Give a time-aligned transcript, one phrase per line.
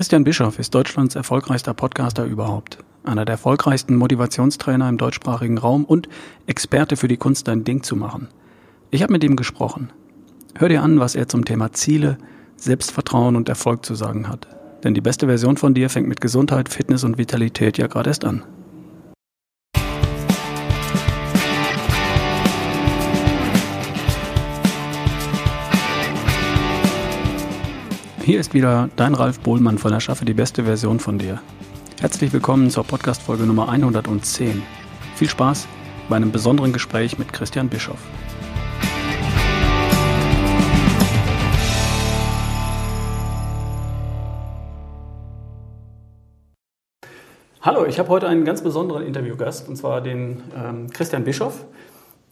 [0.00, 6.08] Christian Bischoff ist Deutschlands erfolgreichster Podcaster überhaupt, einer der erfolgreichsten Motivationstrainer im deutschsprachigen Raum und
[6.46, 8.28] Experte für die Kunst, ein Ding zu machen.
[8.90, 9.92] Ich habe mit ihm gesprochen.
[10.56, 12.16] Hör dir an, was er zum Thema Ziele,
[12.56, 14.48] Selbstvertrauen und Erfolg zu sagen hat.
[14.84, 18.24] Denn die beste Version von dir fängt mit Gesundheit, Fitness und Vitalität ja gerade erst
[18.24, 18.42] an.
[28.30, 31.42] Hier ist wieder dein Ralf Bohlmann von Erschaffe die beste Version von dir.
[32.00, 34.62] Herzlich willkommen zur Podcast-Folge Nummer 110.
[35.16, 35.66] Viel Spaß
[36.08, 37.98] bei einem besonderen Gespräch mit Christian Bischoff.
[47.62, 51.64] Hallo, ich habe heute einen ganz besonderen Interviewgast, und zwar den ähm, Christian Bischoff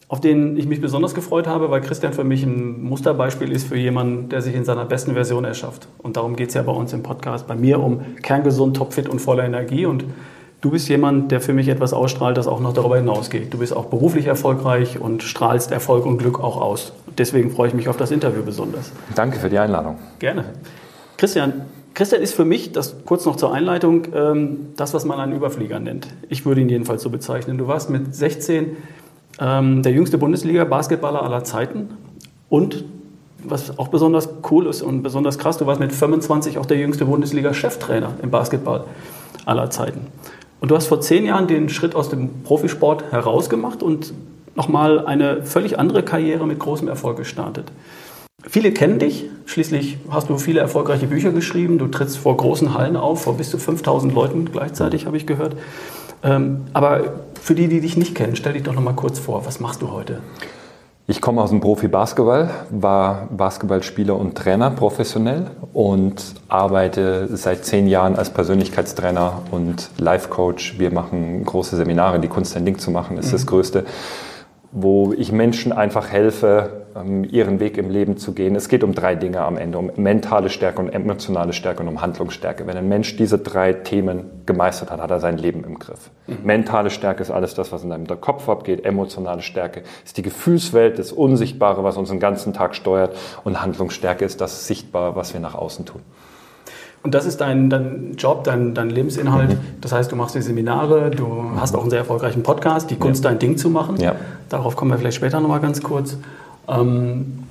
[0.09, 3.77] auf den ich mich besonders gefreut habe, weil Christian für mich ein Musterbeispiel ist für
[3.77, 5.87] jemanden, der sich in seiner besten Version erschafft.
[5.99, 9.19] Und darum geht es ja bei uns im Podcast, bei mir um kerngesund, topfit und
[9.19, 9.85] voller Energie.
[9.85, 10.05] Und
[10.61, 13.53] du bist jemand, der für mich etwas ausstrahlt, das auch noch darüber hinausgeht.
[13.53, 16.91] Du bist auch beruflich erfolgreich und strahlst Erfolg und Glück auch aus.
[17.19, 18.91] Deswegen freue ich mich auf das Interview besonders.
[19.13, 19.99] Danke für die Einladung.
[20.17, 20.45] Gerne.
[21.17, 25.33] Christian, Christian ist für mich, das kurz noch zur Einleitung, ähm, das, was man einen
[25.33, 26.07] Überflieger nennt.
[26.29, 27.59] Ich würde ihn jedenfalls so bezeichnen.
[27.59, 28.77] Du warst mit 16
[29.39, 31.89] ähm, der jüngste Bundesliga-Basketballer aller Zeiten.
[32.49, 32.83] Und
[33.43, 37.05] was auch besonders cool ist und besonders krass, du warst mit 25 auch der jüngste
[37.05, 38.83] Bundesliga-Cheftrainer im Basketball
[39.45, 40.07] aller Zeiten.
[40.59, 44.13] Und du hast vor zehn Jahren den Schritt aus dem Profisport herausgemacht und
[44.55, 47.71] nochmal eine völlig andere Karriere mit großem Erfolg gestartet.
[48.47, 52.95] Viele kennen dich, schließlich hast du viele erfolgreiche Bücher geschrieben, du trittst vor großen Hallen
[52.95, 55.55] auf, vor bis zu 5000 Leuten gleichzeitig, habe ich gehört.
[56.23, 59.45] Ähm, aber für die, die dich nicht kennen, stell dich doch noch mal kurz vor.
[59.45, 60.21] Was machst du heute?
[61.09, 68.15] Ich komme aus dem Profi-Basketball, war Basketballspieler und Trainer professionell und arbeite seit zehn Jahren
[68.15, 70.77] als Persönlichkeitstrainer und Life-Coach.
[70.77, 72.19] Wir machen große Seminare.
[72.19, 73.31] Die Kunst, ein Ding zu machen, ist mhm.
[73.31, 73.85] das Größte,
[74.71, 78.55] wo ich Menschen einfach helfe, ähm, ihren Weg im Leben zu gehen.
[78.55, 82.01] Es geht um drei Dinge am Ende, um mentale Stärke und emotionale Stärke und um
[82.01, 82.67] Handlungsstärke.
[82.67, 86.11] Wenn ein Mensch diese drei Themen gemeistert hat, hat er sein Leben im Griff.
[86.27, 86.37] Mhm.
[86.43, 88.85] Mentale Stärke ist alles das, was in deinem Kopf abgeht.
[88.85, 93.15] Emotionale Stärke ist die Gefühlswelt, das Unsichtbare, was uns den ganzen Tag steuert.
[93.43, 96.01] Und Handlungsstärke ist das Sichtbare, was wir nach außen tun.
[97.01, 99.51] Und das ist dein, dein Job, dein, dein Lebensinhalt.
[99.51, 99.57] Mhm.
[99.81, 103.23] Das heißt, du machst die Seminare, du hast auch einen sehr erfolgreichen Podcast, die Kunst,
[103.23, 103.29] ja.
[103.29, 103.97] dein Ding zu machen.
[103.99, 104.15] Ja.
[104.49, 106.17] Darauf kommen wir vielleicht später nochmal ganz kurz.
[106.67, 107.45] Ähm,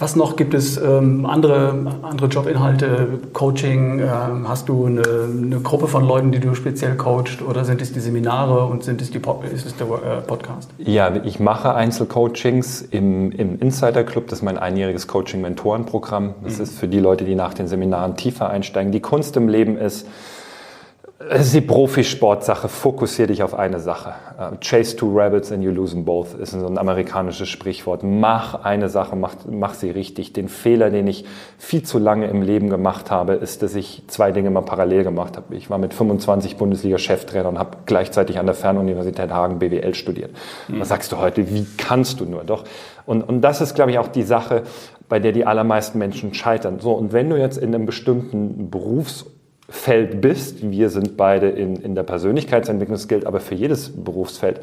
[0.00, 4.00] was noch gibt es ähm, andere, andere Jobinhalte, Coaching?
[4.00, 7.92] Ähm, hast du eine, eine, Gruppe von Leuten, die du speziell coachst oder sind es
[7.92, 9.20] die Seminare und sind es die
[9.52, 10.70] ist es der äh, Podcast?
[10.78, 14.28] Ja, ich mache Einzelcoachings im, im Insider Club.
[14.28, 16.34] Das ist mein einjähriges Coaching-Mentorenprogramm.
[16.42, 16.62] Das mhm.
[16.62, 18.92] ist für die Leute, die nach den Seminaren tiefer einsteigen.
[18.92, 20.06] Die Kunst im Leben ist,
[21.28, 22.68] es ist die Profisportsache.
[22.68, 24.14] Fokussier dich auf eine Sache.
[24.38, 28.02] Uh, chase two rabbits and you lose them both ist so ein amerikanisches Sprichwort.
[28.02, 30.32] Mach eine Sache, mach, mach sie richtig.
[30.32, 31.26] Den Fehler, den ich
[31.58, 35.36] viel zu lange im Leben gemacht habe, ist, dass ich zwei Dinge mal parallel gemacht
[35.36, 35.54] habe.
[35.54, 40.30] Ich war mit 25 Bundesliga-Cheftrainer und habe gleichzeitig an der Fernuniversität Hagen BWL studiert.
[40.68, 40.80] Mhm.
[40.80, 41.50] Was sagst du heute?
[41.50, 42.44] Wie kannst du nur?
[42.44, 42.64] Doch.
[43.04, 44.62] Und, und das ist, glaube ich, auch die Sache,
[45.10, 46.78] bei der die allermeisten Menschen scheitern.
[46.80, 49.26] So, und wenn du jetzt in einem bestimmten Berufs
[49.70, 54.60] Feld bist, wir sind beide in, in der Persönlichkeitsentwicklung, das gilt aber für jedes Berufsfeld,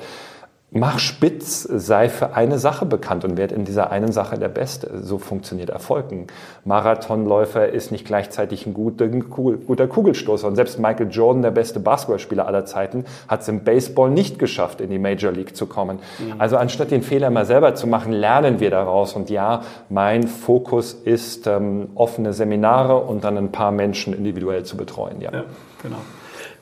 [0.69, 5.01] Mach spitz, sei für eine Sache bekannt und werd in dieser einen Sache der Beste.
[5.01, 6.11] So funktioniert Erfolg.
[6.11, 6.27] Ein
[6.65, 10.45] Marathonläufer ist nicht gleichzeitig ein guter, guter Kugelstoßer.
[10.45, 14.81] Und selbst Michael Jordan, der beste Basketballspieler aller Zeiten, hat es im Baseball nicht geschafft,
[14.81, 15.99] in die Major League zu kommen.
[16.19, 16.33] Mhm.
[16.37, 19.13] Also anstatt den Fehler mal selber zu machen, lernen wir daraus.
[19.13, 24.75] Und ja, mein Fokus ist ähm, offene Seminare und dann ein paar Menschen individuell zu
[24.75, 25.21] betreuen.
[25.21, 25.43] Ja, ja
[25.81, 25.99] genau.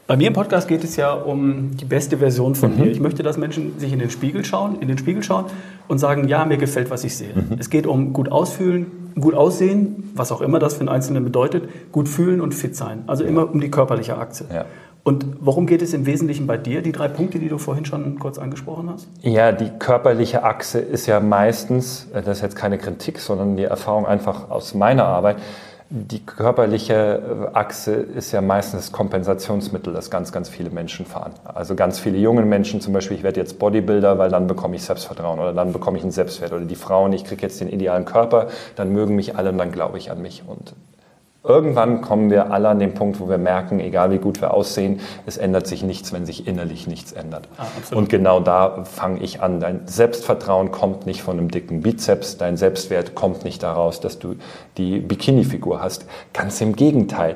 [0.08, 2.80] Bei mir im Podcast geht es ja um die beste Version von mhm.
[2.80, 2.92] mir.
[2.92, 5.46] Ich möchte, dass Menschen sich in den Spiegel schauen, in den Spiegel schauen
[5.88, 7.34] und sagen, ja, mir gefällt, was ich sehe.
[7.34, 7.58] Mhm.
[7.58, 11.92] Es geht um gut ausfühlen, gut aussehen, was auch immer das für einen Einzelnen bedeutet,
[11.92, 13.04] gut fühlen und fit sein.
[13.08, 13.30] Also ja.
[13.30, 14.46] immer um die körperliche Achse.
[14.54, 14.66] Ja.
[15.04, 16.84] Und worum geht es im Wesentlichen bei dir?
[16.84, 19.08] Die drei Punkte, die du vorhin schon kurz angesprochen hast?
[19.22, 23.64] Ja, die körperliche Achse ist ja meistens, äh, das ist jetzt keine Kritik, sondern die
[23.64, 25.38] Erfahrung einfach aus meiner Arbeit,
[25.90, 31.34] die körperliche äh, Achse ist ja meistens das Kompensationsmittel, das ganz, ganz viele Menschen fahren.
[31.44, 34.84] Also ganz viele junge Menschen, zum Beispiel, ich werde jetzt Bodybuilder, weil dann bekomme ich
[34.84, 36.54] Selbstvertrauen oder dann bekomme ich einen Selbstwert.
[36.54, 39.72] Oder die Frauen, ich kriege jetzt den idealen Körper, dann mögen mich alle und dann
[39.72, 40.44] glaube ich an mich.
[40.48, 40.74] Und
[41.48, 45.00] Irgendwann kommen wir alle an den Punkt, wo wir merken, egal wie gut wir aussehen,
[45.26, 47.48] es ändert sich nichts, wenn sich innerlich nichts ändert.
[47.58, 47.66] Ah,
[47.96, 49.60] und genau da fange ich an.
[49.60, 54.36] Dein Selbstvertrauen kommt nicht von einem dicken Bizeps, dein Selbstwert kommt nicht daraus, dass du
[54.78, 56.06] die Bikini-Figur hast.
[56.34, 57.36] Ganz im Gegenteil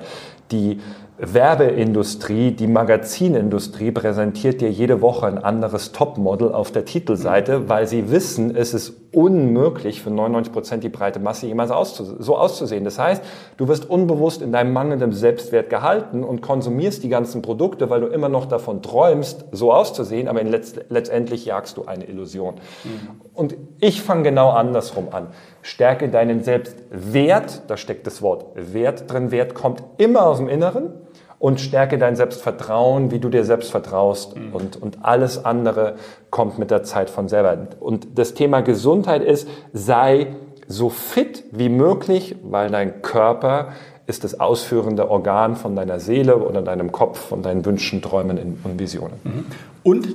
[0.51, 0.79] Die
[1.19, 8.09] Werbeindustrie, die Magazinindustrie präsentiert dir jede Woche ein anderes Topmodel auf der Titelseite, weil sie
[8.09, 12.83] wissen, es ist unmöglich für 99 Prozent die breite Masse jemals auszusehen, so auszusehen.
[12.83, 13.23] Das heißt,
[13.57, 18.07] du wirst unbewusst in deinem mangelnden Selbstwert gehalten und konsumierst die ganzen Produkte, weil du
[18.07, 22.55] immer noch davon träumst, so auszusehen, aber letzt, letztendlich jagst du eine Illusion.
[22.83, 23.21] Mhm.
[23.33, 25.27] Und ich fange genau andersrum an.
[25.61, 29.31] Stärke deinen Selbstwert, da steckt das Wort Wert drin.
[29.31, 30.93] Wert kommt immer aus dem Inneren
[31.39, 34.53] und stärke dein Selbstvertrauen, wie du dir selbst vertraust mhm.
[34.53, 35.95] und, und alles andere
[36.29, 37.57] kommt mit der Zeit von selber.
[37.79, 40.27] Und das Thema Gesundheit ist, sei
[40.67, 43.69] so fit wie möglich, weil dein Körper
[44.05, 48.79] ist das ausführende Organ von deiner Seele oder deinem Kopf, von deinen Wünschen, Träumen und
[48.79, 49.15] Visionen.
[49.23, 49.45] Mhm.
[49.83, 50.07] Und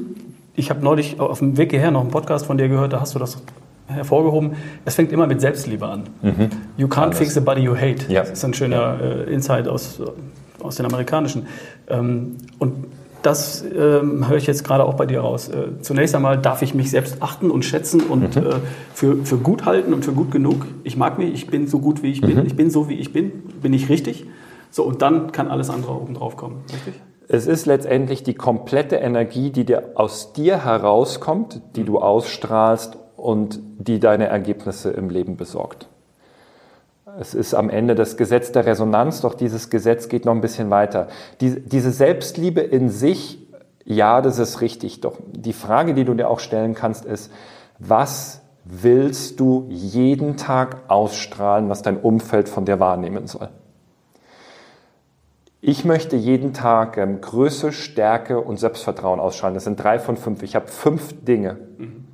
[0.56, 3.14] ich habe neulich auf dem Weg hierher noch einen Podcast von dir gehört, da hast
[3.14, 3.38] du das
[3.86, 4.52] hervorgehoben,
[4.84, 6.04] es fängt immer mit Selbstliebe an.
[6.22, 6.50] Mhm.
[6.76, 7.18] You can't Alles.
[7.18, 8.06] fix a body you hate.
[8.08, 8.20] Ja.
[8.20, 10.00] Das ist ein schöner äh, Insight aus,
[10.64, 11.46] aus den amerikanischen.
[11.88, 12.86] Ähm, und
[13.24, 15.48] das ähm, höre ich jetzt gerade auch bei dir raus.
[15.48, 18.46] Äh, zunächst einmal darf ich mich selbst achten und schätzen und mhm.
[18.46, 18.54] äh,
[18.92, 20.66] für, für gut halten und für gut genug.
[20.82, 22.26] Ich mag mich, ich bin so gut, wie ich mhm.
[22.26, 22.46] bin.
[22.46, 23.32] Ich bin so, wie ich bin.
[23.62, 24.26] Bin ich richtig?
[24.70, 26.64] So, und dann kann alles andere oben drauf kommen.
[26.70, 27.00] Richtig?
[27.26, 31.86] Es ist letztendlich die komplette Energie, die dir aus dir herauskommt, die mhm.
[31.86, 35.88] du ausstrahlst und die deine Ergebnisse im Leben besorgt.
[37.18, 40.70] Es ist am Ende das Gesetz der Resonanz, doch dieses Gesetz geht noch ein bisschen
[40.70, 41.08] weiter.
[41.40, 43.38] Die, diese Selbstliebe in sich,
[43.84, 45.00] ja, das ist richtig.
[45.00, 47.30] Doch die Frage, die du dir auch stellen kannst, ist,
[47.78, 53.48] was willst du jeden Tag ausstrahlen, was dein Umfeld von dir wahrnehmen soll?
[55.60, 59.54] Ich möchte jeden Tag ähm, Größe, Stärke und Selbstvertrauen ausstrahlen.
[59.54, 60.42] Das sind drei von fünf.
[60.42, 61.58] Ich habe fünf Dinge.
[61.78, 62.04] Mhm.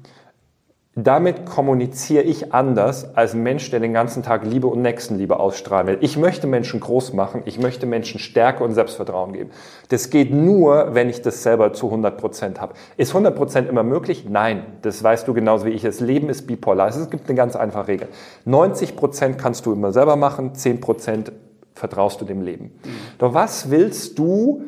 [0.97, 5.87] Damit kommuniziere ich anders als ein Mensch, der den ganzen Tag Liebe und Nächstenliebe ausstrahlen
[5.87, 5.99] will.
[6.01, 9.51] Ich möchte Menschen groß machen, ich möchte Menschen Stärke und Selbstvertrauen geben.
[9.91, 12.75] Das geht nur, wenn ich das selber zu 100 Prozent habe.
[12.97, 14.27] Ist 100 Prozent immer möglich?
[14.29, 15.83] Nein, das weißt du genauso wie ich.
[15.83, 16.89] Das Leben ist bipolar.
[16.89, 18.09] Es gibt eine ganz einfache Regel.
[18.47, 21.31] 90 Prozent kannst du immer selber machen, 10 Prozent
[21.73, 22.65] vertraust du dem Leben.
[22.65, 22.91] Mhm.
[23.19, 24.65] Doch was willst du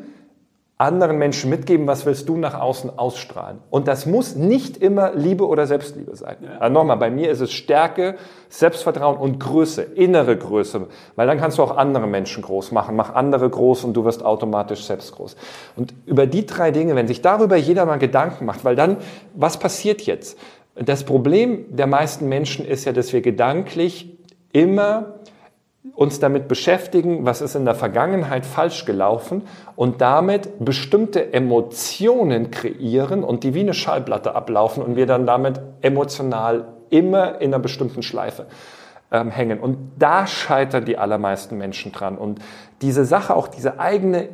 [0.79, 3.59] anderen Menschen mitgeben, was willst du nach außen ausstrahlen.
[3.71, 6.37] Und das muss nicht immer Liebe oder Selbstliebe sein.
[6.41, 6.59] Ja.
[6.59, 8.17] Also nochmal, bei mir ist es Stärke,
[8.49, 12.97] Selbstvertrauen und Größe, innere Größe, weil dann kannst du auch andere Menschen groß machen.
[12.97, 15.37] Mach andere groß und du wirst automatisch selbst groß.
[15.77, 18.97] Und über die drei Dinge, wenn sich darüber jeder mal Gedanken macht, weil dann,
[19.35, 20.37] was passiert jetzt?
[20.75, 24.19] Das Problem der meisten Menschen ist ja, dass wir gedanklich
[24.53, 25.15] immer
[25.95, 29.43] uns damit beschäftigen, was ist in der Vergangenheit falsch gelaufen
[29.75, 35.61] und damit bestimmte Emotionen kreieren und die wie eine Schallplatte ablaufen und wir dann damit
[35.81, 38.47] emotional immer in einer bestimmten Schleife
[39.11, 39.59] ähm, hängen.
[39.59, 42.17] Und da scheitern die allermeisten Menschen dran.
[42.17, 42.41] Und
[42.81, 44.29] diese Sache, auch diese eigene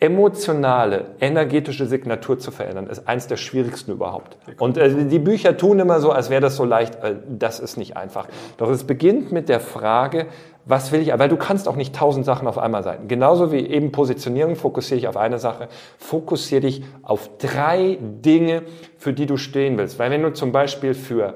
[0.00, 4.38] emotionale, energetische Signatur zu verändern, ist eins der schwierigsten überhaupt.
[4.58, 6.96] Und äh, die Bücher tun immer so, als wäre das so leicht.
[7.04, 8.26] Äh, das ist nicht einfach.
[8.56, 10.26] Doch es beginnt mit der Frage,
[10.64, 13.08] was will ich, weil du kannst auch nicht tausend Sachen auf einmal sein.
[13.08, 15.68] Genauso wie eben Positionierung, fokussiere ich auf eine Sache,
[15.98, 18.62] fokussiere dich auf drei Dinge,
[18.98, 19.98] für die du stehen willst.
[19.98, 21.34] Weil wenn du zum Beispiel für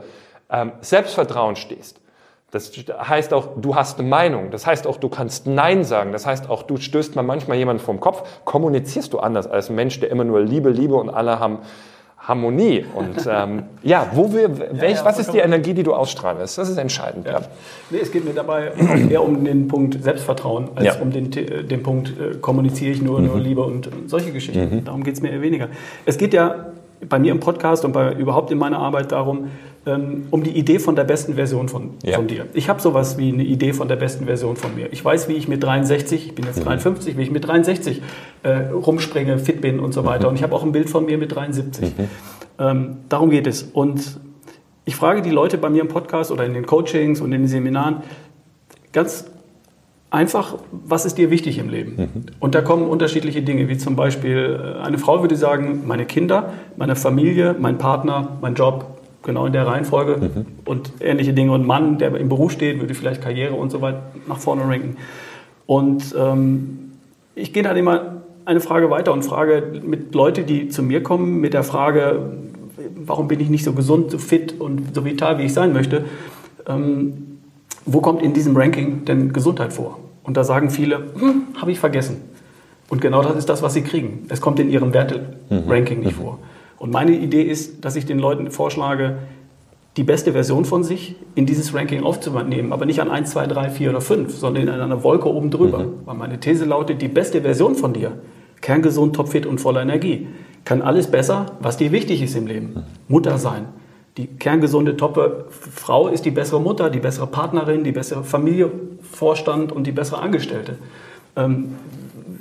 [0.51, 2.01] ähm, Selbstvertrauen stehst,
[2.55, 4.53] das heißt auch, du hast eine Meinung.
[4.53, 6.13] Das heißt auch, du kannst Nein sagen.
[6.13, 8.23] Das heißt auch, du stößt mal manchmal jemanden vom Kopf.
[8.45, 11.59] Kommunizierst du anders als ein Mensch, der immer nur Liebe, Liebe und alle haben
[12.27, 12.85] Harmonie.
[12.95, 16.57] Und ähm, ja, wo wir, welch, ja, was ist die Energie, die du ausstrahlst?
[16.57, 17.27] Das ist entscheidend.
[17.27, 17.43] Ja.
[17.91, 18.73] Nee, es geht mir dabei
[19.11, 20.95] eher um den Punkt Selbstvertrauen, als ja.
[21.01, 23.27] um den, den Punkt, äh, kommuniziere ich nur, mhm.
[23.27, 24.77] nur Liebe und solche Geschichten.
[24.77, 24.85] Mhm.
[24.85, 25.69] Darum geht es mir eher weniger.
[26.07, 26.67] Es geht ja
[27.09, 29.51] bei mir im Podcast und bei, überhaupt in meiner Arbeit darum,
[29.87, 32.17] ähm, um die Idee von der besten Version von, ja.
[32.17, 32.47] von dir.
[32.55, 34.93] Ich habe sowas wie eine Idee von der besten Version von mir.
[34.93, 37.19] Ich weiß, wie ich mit 63, ich bin jetzt 53, mhm.
[37.19, 38.03] wie ich mit 63
[38.43, 40.25] äh, rumspringe, fit bin und so weiter.
[40.25, 40.29] Mhm.
[40.31, 41.97] Und ich habe auch ein Bild von mir mit 73.
[41.97, 42.09] Mhm.
[42.59, 43.63] Ähm, darum geht es.
[43.63, 44.19] Und
[44.85, 47.49] ich frage die Leute bei mir im Podcast oder in den Coachings und in den
[47.49, 48.03] Seminaren
[48.93, 49.27] ganz
[50.11, 51.97] einfach, was ist dir wichtig im Leben?
[51.97, 52.27] Mhm.
[52.39, 56.53] Und da kommen unterschiedliche Dinge, wie zum Beispiel, äh, eine Frau würde sagen, meine Kinder,
[56.77, 58.94] meine Familie, mein Partner, mein Job,
[59.25, 60.47] genau in der Reihenfolge mhm.
[60.65, 61.53] und ähnliche Dinge.
[61.53, 64.97] Und Mann, der im Beruf steht, würde vielleicht Karriere und so weiter nach vorne ranken.
[65.67, 66.93] Und ähm,
[67.35, 71.41] ich gehe dann immer eine Frage weiter und frage mit Leuten, die zu mir kommen,
[71.41, 72.31] mit der Frage,
[72.95, 76.05] warum bin ich nicht so gesund, so fit und so vital, wie ich sein möchte,
[76.67, 77.39] ähm,
[77.87, 79.99] wo kommt in diesem Ranking denn Gesundheit vor?
[80.23, 82.23] Und da sagen viele, hm, habe ich vergessen.
[82.89, 84.27] Und genau das ist das, was sie kriegen.
[84.29, 86.23] Es kommt in ihrem Werte-Ranking nicht mhm.
[86.23, 86.39] vor.
[86.85, 89.17] Und meine Idee ist, dass ich den Leuten vorschlage,
[89.97, 93.71] die beste Version von sich in dieses Ranking aufzunehmen, aber nicht an 1, 2, 3,
[93.71, 95.79] 4 oder 5, sondern in einer Wolke oben drüber.
[95.79, 95.93] Mhm.
[96.05, 98.19] Weil meine These lautet, die beste Version von dir,
[98.61, 100.29] kerngesund, topfit und voller Energie,
[100.67, 102.83] kann alles besser, was dir wichtig ist im Leben.
[103.09, 103.65] Mutter sein.
[104.19, 109.87] Die kerngesunde, toppe Frau ist die bessere Mutter, die bessere Partnerin, die bessere Familievorstand und
[109.87, 110.77] die bessere Angestellte.
[111.35, 111.77] Ähm,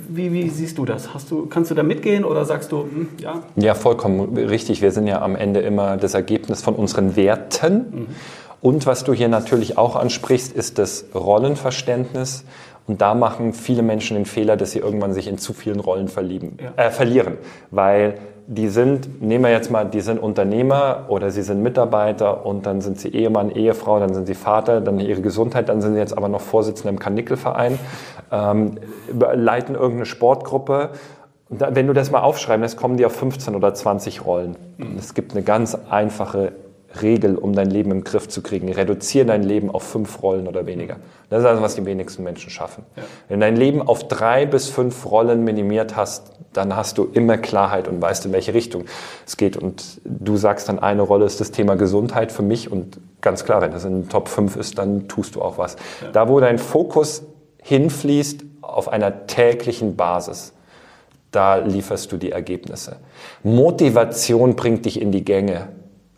[0.08, 1.14] wie, wie, siehst du das?
[1.14, 3.42] Hast du, kannst du da mitgehen oder sagst du, hm, ja?
[3.56, 4.82] Ja, vollkommen richtig.
[4.82, 7.74] Wir sind ja am Ende immer das Ergebnis von unseren Werten.
[7.74, 8.06] Mhm.
[8.60, 12.44] Und was du hier natürlich auch ansprichst, ist das Rollenverständnis.
[12.86, 16.08] Und da machen viele Menschen den Fehler, dass sie irgendwann sich in zu vielen Rollen
[16.08, 16.84] verlieben, ja.
[16.84, 17.38] äh, verlieren.
[17.70, 22.66] Weil die sind, nehmen wir jetzt mal, die sind Unternehmer oder sie sind Mitarbeiter und
[22.66, 25.98] dann sind sie Ehemann, Ehefrau, dann sind sie Vater, dann ihre Gesundheit, dann sind sie
[25.98, 27.78] jetzt aber noch Vorsitzende im Kanickelverein,
[28.30, 28.72] ähm,
[29.08, 30.90] leiten irgendeine Sportgruppe.
[31.48, 34.56] Wenn du das mal aufschreiben lässt, kommen die auf 15 oder 20 Rollen.
[34.78, 36.52] Und es gibt eine ganz einfache
[37.02, 38.70] Regel, um dein Leben im Griff zu kriegen.
[38.72, 40.96] Reduziere dein Leben auf fünf Rollen oder weniger.
[41.30, 42.84] Das ist also, was die wenigsten Menschen schaffen.
[42.96, 43.02] Ja.
[43.28, 47.88] Wenn dein Leben auf drei bis fünf Rollen minimiert hast, dann hast du immer Klarheit
[47.88, 48.84] und weißt, in welche Richtung
[49.26, 49.56] es geht.
[49.56, 52.70] Und du sagst dann, eine Rolle ist das Thema Gesundheit für mich.
[52.70, 55.76] Und ganz klar, wenn das in den Top 5 ist, dann tust du auch was.
[56.02, 56.10] Ja.
[56.12, 57.24] Da, wo dein Fokus
[57.62, 60.52] hinfließt, auf einer täglichen Basis,
[61.30, 62.96] da lieferst du die Ergebnisse.
[63.42, 65.68] Motivation bringt dich in die Gänge.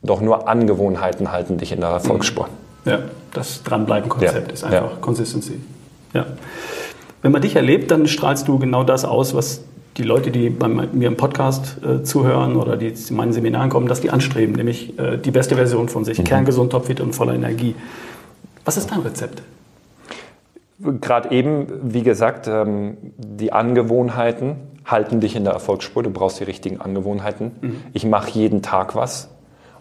[0.03, 2.49] Doch nur Angewohnheiten halten dich in der Erfolgsspur.
[2.85, 3.01] Ja,
[3.33, 4.55] das Dranbleiben-Konzept ja.
[4.55, 4.97] ist einfach ja.
[5.01, 5.61] Consistency.
[6.15, 6.27] Ja.
[7.23, 9.63] Wenn man dich erlebt, dann strahlst du genau das aus, was
[9.97, 13.89] die Leute, die bei mir im Podcast äh, zuhören oder die zu meinen Seminaren kommen,
[13.89, 16.25] dass die anstreben, nämlich äh, die beste Version von sich, mhm.
[16.25, 17.75] kerngesund, topfit und voller Energie.
[18.65, 19.43] Was ist dein Rezept?
[20.79, 26.03] Gerade eben, wie gesagt, ähm, die Angewohnheiten halten dich in der Erfolgsspur.
[26.03, 27.53] Du brauchst die richtigen Angewohnheiten.
[27.61, 27.77] Mhm.
[27.95, 29.31] Ich mache jeden Tag was.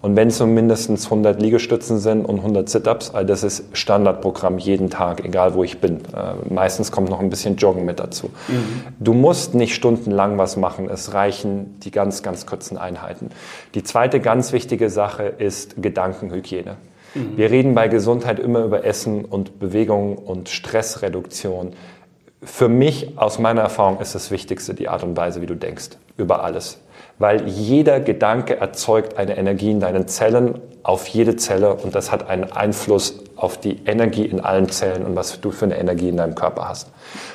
[0.06, 4.60] Und wenn es so mindestens 100 Liegestützen sind und 100 Sit-Ups, also das ist Standardprogramm
[4.60, 5.96] jeden Tag, egal wo ich bin.
[5.96, 8.30] Äh, meistens kommt noch ein bisschen Joggen mit dazu.
[8.48, 8.84] Mhm.
[9.00, 13.32] Du musst nicht stundenlang was machen, es reichen die ganz, ganz kurzen Einheiten.
[13.74, 16.76] Die zweite ganz wichtige Sache ist Gedankenhygiene.
[17.16, 17.38] Mhm.
[17.38, 21.74] Wir reden bei Gesundheit immer über Essen und Bewegung und Stressreduktion.
[22.44, 25.98] Für mich, aus meiner Erfahrung, ist das Wichtigste die Art und Weise, wie du denkst,
[26.16, 26.78] über alles
[27.18, 32.30] weil jeder Gedanke erzeugt eine Energie in deinen Zellen auf jede Zelle und das hat
[32.30, 36.18] einen Einfluss auf die Energie in allen Zellen und was du für eine Energie in
[36.18, 36.92] deinem Körper hast.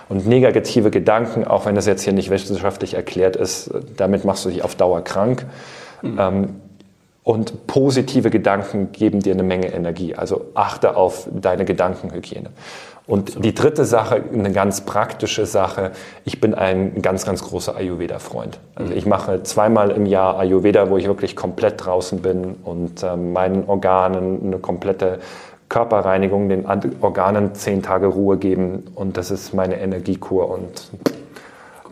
[0.09, 4.51] Und negative Gedanken, auch wenn das jetzt hier nicht wissenschaftlich erklärt ist, damit machst du
[4.51, 5.47] dich auf Dauer krank.
[6.03, 6.19] Mhm.
[6.19, 6.49] Ähm,
[7.23, 10.15] und positive Gedanken geben dir eine Menge Energie.
[10.15, 12.51] Also achte auf deine Gedankenhygiene.
[13.07, 15.91] Und die dritte Sache, eine ganz praktische Sache,
[16.25, 18.61] ich bin ein ganz, ganz großer Ayurveda-Freund.
[18.77, 23.17] Also ich mache zweimal im Jahr Ayurveda, wo ich wirklich komplett draußen bin und äh,
[23.17, 25.19] meinen Organen eine komplette
[25.69, 26.67] Körperreinigung, den
[27.01, 30.91] Organen zehn Tage Ruhe geben und das ist meine Energiekur und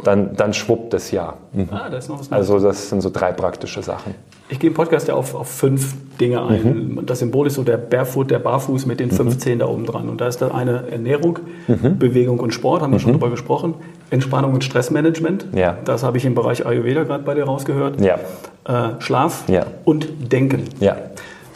[0.04, 1.34] dann, dann schwuppt es ja.
[1.52, 1.68] Mhm.
[1.70, 4.14] Ah, das ist noch was also das sind so drei praktische Sachen.
[4.50, 6.94] Ich gehe im Podcast ja auf, auf fünf Dinge ein.
[6.94, 7.06] Mhm.
[7.06, 9.58] Das Symbol ist so der Barefoot, der Barfuß mit den 15 mhm.
[9.58, 10.08] da oben dran.
[10.08, 11.98] Und da ist da eine Ernährung, mhm.
[11.98, 13.16] Bewegung und Sport, haben wir schon mhm.
[13.16, 13.74] drüber gesprochen.
[14.10, 15.76] Entspannung und Stressmanagement, ja.
[15.84, 18.00] das habe ich im Bereich Ayurveda gerade bei dir rausgehört.
[18.00, 18.18] Ja.
[18.64, 19.66] Äh, Schlaf ja.
[19.84, 20.64] und Denken.
[20.80, 20.96] Ja.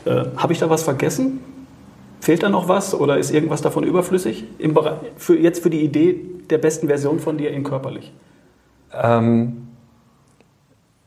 [0.05, 1.41] Äh, habe ich da was vergessen?
[2.21, 4.45] Fehlt da noch was oder ist irgendwas davon überflüssig?
[4.59, 6.21] Im Bereich, für, jetzt für die Idee
[6.51, 8.13] der besten Version von dir in körperlich.
[8.93, 9.69] Ähm,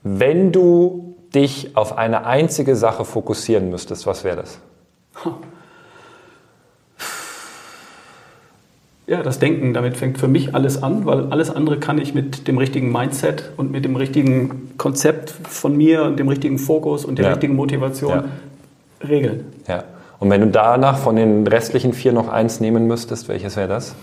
[0.04, 1.05] wenn du
[1.36, 4.60] dich auf eine einzige Sache fokussieren müsstest, was wäre das?
[9.08, 12.48] Ja, das Denken, damit fängt für mich alles an, weil alles andere kann ich mit
[12.48, 17.20] dem richtigen Mindset und mit dem richtigen Konzept von mir und dem richtigen Fokus und
[17.20, 17.32] der ja.
[17.34, 19.08] richtigen Motivation ja.
[19.08, 19.46] regeln.
[19.68, 19.84] Ja.
[20.18, 23.94] Und wenn du danach von den restlichen vier noch eins nehmen müsstest, welches wäre das?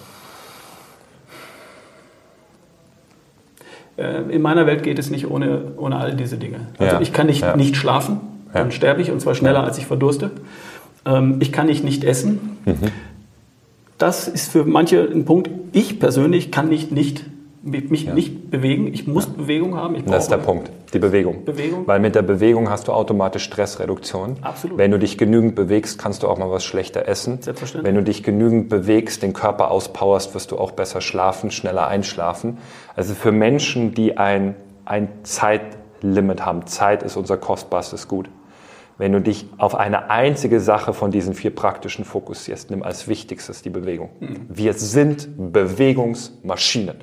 [4.02, 6.68] In meiner Welt geht es nicht ohne, ohne all diese Dinge.
[6.78, 7.56] Also ja, ich kann nicht, ja.
[7.56, 8.20] nicht schlafen,
[8.52, 10.30] dann sterbe ich und zwar schneller, als ich verdurste.
[11.04, 12.58] Ähm, ich kann nicht nicht essen.
[12.64, 12.76] Mhm.
[13.98, 15.50] Das ist für manche ein Punkt.
[15.72, 17.24] Ich persönlich kann nicht nicht
[17.62, 18.14] mich ja.
[18.14, 18.88] nicht bewegen.
[18.92, 19.32] Ich muss ja.
[19.36, 20.04] Bewegung haben.
[20.06, 21.44] das ist der Punkt, die Bewegung.
[21.44, 21.86] Bewegung.
[21.86, 24.36] Weil mit der Bewegung hast du automatisch Stressreduktion.
[24.42, 24.78] Absolut.
[24.78, 27.40] Wenn du dich genügend bewegst, kannst du auch mal was schlechter essen.
[27.40, 27.88] Selbstverständlich.
[27.88, 32.58] Wenn du dich genügend bewegst, den Körper auspowerst, wirst du auch besser schlafen, schneller einschlafen.
[32.96, 38.28] Also für Menschen, die ein, ein Zeitlimit haben, Zeit ist unser kostbarstes Gut.
[38.98, 43.62] Wenn du dich auf eine einzige Sache von diesen vier praktischen fokussierst, nimm als wichtigstes
[43.62, 44.10] die Bewegung.
[44.20, 44.46] Mhm.
[44.48, 46.96] Wir sind Bewegungsmaschinen.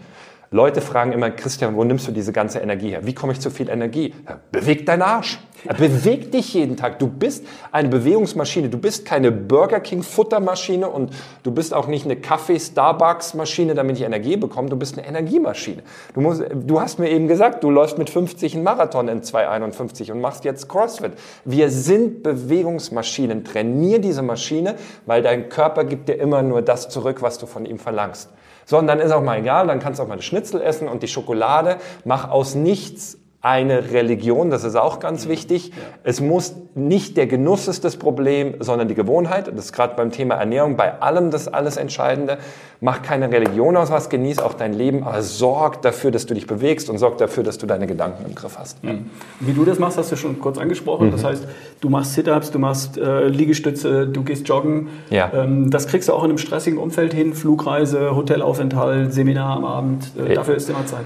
[0.52, 3.06] Leute fragen immer, Christian, wo nimmst du diese ganze Energie her?
[3.06, 4.16] Wie komme ich zu viel Energie?
[4.28, 5.40] Ja, beweg deinen Arsch.
[5.64, 6.98] Ja, beweg dich jeden Tag.
[6.98, 8.70] Du bist eine Bewegungsmaschine.
[8.70, 11.12] Du bist keine Burger King Futtermaschine und
[11.44, 14.70] du bist auch nicht eine Kaffee Starbucks Maschine, damit ich Energie bekomme.
[14.70, 15.84] Du bist eine Energiemaschine.
[16.16, 20.12] Du, musst, du hast mir eben gesagt, du läufst mit 50 einen Marathon in 2,51
[20.12, 21.12] und machst jetzt CrossFit.
[21.46, 23.44] Wir sind Bewegungsmaschinen.
[23.44, 24.76] Trainier diese Maschine,
[25.06, 28.30] weil dein Körper gibt dir immer nur das zurück, was du von ihm verlangst.
[28.70, 31.08] Sondern ist auch mal egal, dann kannst du auch mal das Schnitzel essen und die
[31.08, 31.78] Schokolade.
[32.06, 35.30] Mach aus nichts eine Religion, das ist auch ganz mhm.
[35.30, 35.70] wichtig.
[35.70, 35.76] Ja.
[36.04, 39.48] Es muss nicht der Genuss ist das Problem, sondern die Gewohnheit.
[39.48, 42.38] Das ist gerade beim Thema Ernährung bei allem das alles Entscheidende.
[42.82, 46.48] Mach keine Religion aus was, genieß auch dein Leben, aber sorg dafür, dass du dich
[46.48, 48.84] bewegst und sorg dafür, dass du deine Gedanken im Griff hast.
[48.84, 49.10] Mhm.
[49.40, 51.08] Wie du das machst, hast du schon kurz angesprochen.
[51.08, 51.12] Mhm.
[51.12, 51.48] Das heißt,
[51.80, 54.90] du machst Sit-ups, du machst äh, Liegestütze, du gehst joggen.
[55.10, 55.32] Ja.
[55.34, 60.12] Ähm, das kriegst du auch in einem stressigen Umfeld hin, Flugreise, Hotelaufenthalt, Seminar am Abend.
[60.18, 61.06] Äh, dafür ist immer Zeit.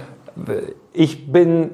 [0.94, 1.70] Ich bin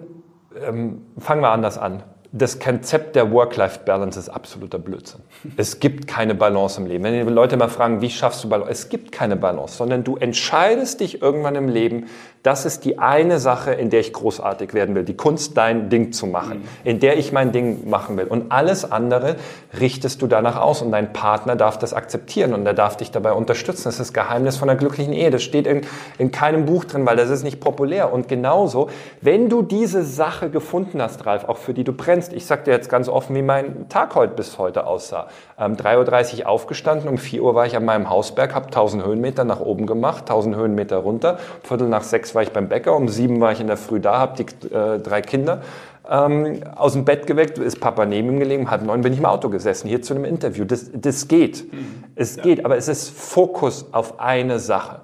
[0.68, 5.22] ähm, fangen wir anders an das Konzept der Work-Life-Balance ist absoluter Blödsinn.
[5.58, 7.04] Es gibt keine Balance im Leben.
[7.04, 8.72] Wenn die Leute mal fragen, wie schaffst du Balance?
[8.72, 12.06] Es gibt keine Balance, sondern du entscheidest dich irgendwann im Leben,
[12.44, 15.04] das ist die eine Sache, in der ich großartig werden will.
[15.04, 18.28] Die Kunst, dein Ding zu machen, in der ich mein Ding machen will.
[18.28, 19.36] Und alles andere
[19.78, 23.34] richtest du danach aus und dein Partner darf das akzeptieren und er darf dich dabei
[23.34, 23.84] unterstützen.
[23.86, 25.32] Das ist das Geheimnis von einer glücklichen Ehe.
[25.32, 25.82] Das steht in,
[26.18, 28.14] in keinem Buch drin, weil das ist nicht populär.
[28.14, 32.34] Und genauso, wenn du diese Sache gefunden hast, Ralf, auch für die du brennst, kennst.
[32.34, 35.28] Ich sag dir jetzt ganz offen, wie mein Tag heute bis heute aussah.
[35.58, 39.46] Ähm, 3.30 Uhr aufgestanden, um 4 Uhr war ich an meinem Hausberg, habe 1000 Höhenmeter
[39.46, 41.38] nach oben gemacht, 1000 Höhenmeter runter.
[41.64, 44.20] Viertel nach sechs war ich beim Bäcker, um sieben war ich in der Früh da,
[44.20, 45.62] habe die äh, drei Kinder
[46.10, 49.26] ähm, aus dem Bett geweckt, ist Papa neben ihm gelegen, halb neun bin ich im
[49.26, 50.66] Auto gesessen, hier zu einem Interview.
[50.66, 51.72] Das, das geht.
[51.72, 52.04] Mhm.
[52.16, 52.44] Es ja.
[52.44, 55.02] geht, aber es ist Fokus auf eine Sache.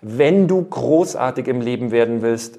[0.00, 2.58] Wenn du großartig im Leben werden willst,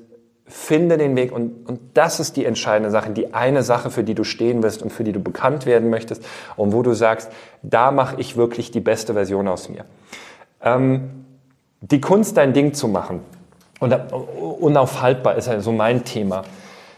[0.49, 4.15] finde den Weg und, und das ist die entscheidende Sache, die eine Sache, für die
[4.15, 6.23] du stehen wirst und für die du bekannt werden möchtest
[6.57, 9.85] und wo du sagst, da mache ich wirklich die beste Version aus mir.
[10.61, 11.25] Ähm,
[11.81, 13.21] die Kunst, dein Ding zu machen
[13.79, 13.93] und
[14.59, 16.43] unaufhaltbar ist ja so mein Thema.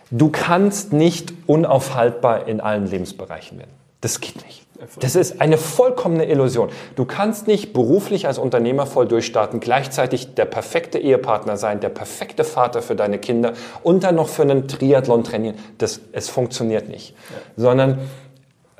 [0.09, 3.71] Du kannst nicht unaufhaltbar in allen Lebensbereichen werden.
[4.01, 4.65] Das geht nicht.
[4.99, 6.69] Das ist eine vollkommene Illusion.
[6.95, 12.43] Du kannst nicht beruflich als Unternehmer voll durchstarten, gleichzeitig der perfekte Ehepartner sein, der perfekte
[12.43, 15.55] Vater für deine Kinder und dann noch für einen Triathlon trainieren.
[15.77, 17.11] Das, es funktioniert nicht.
[17.11, 17.37] Ja.
[17.57, 17.99] Sondern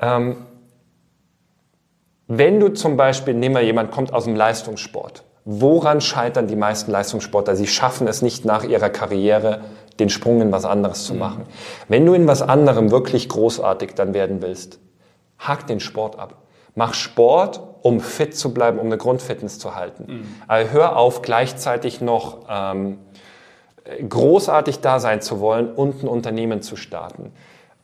[0.00, 0.36] ähm,
[2.26, 5.24] wenn du zum Beispiel, nehmen wir jemand kommt aus dem Leistungssport.
[5.44, 7.56] Woran scheitern die meisten Leistungssportler?
[7.56, 9.60] Sie schaffen es nicht nach ihrer Karriere,
[9.98, 11.18] den Sprung in was anderes zu mhm.
[11.18, 11.46] machen.
[11.88, 14.78] Wenn du in was anderem wirklich großartig dann werden willst,
[15.46, 16.36] Hack den Sport ab.
[16.74, 20.04] Mach Sport, um fit zu bleiben, um eine Grundfitness zu halten.
[20.06, 20.26] Mhm.
[20.48, 22.98] Aber hör auf, gleichzeitig noch ähm,
[24.08, 27.32] großartig da sein zu wollen und ein Unternehmen zu starten.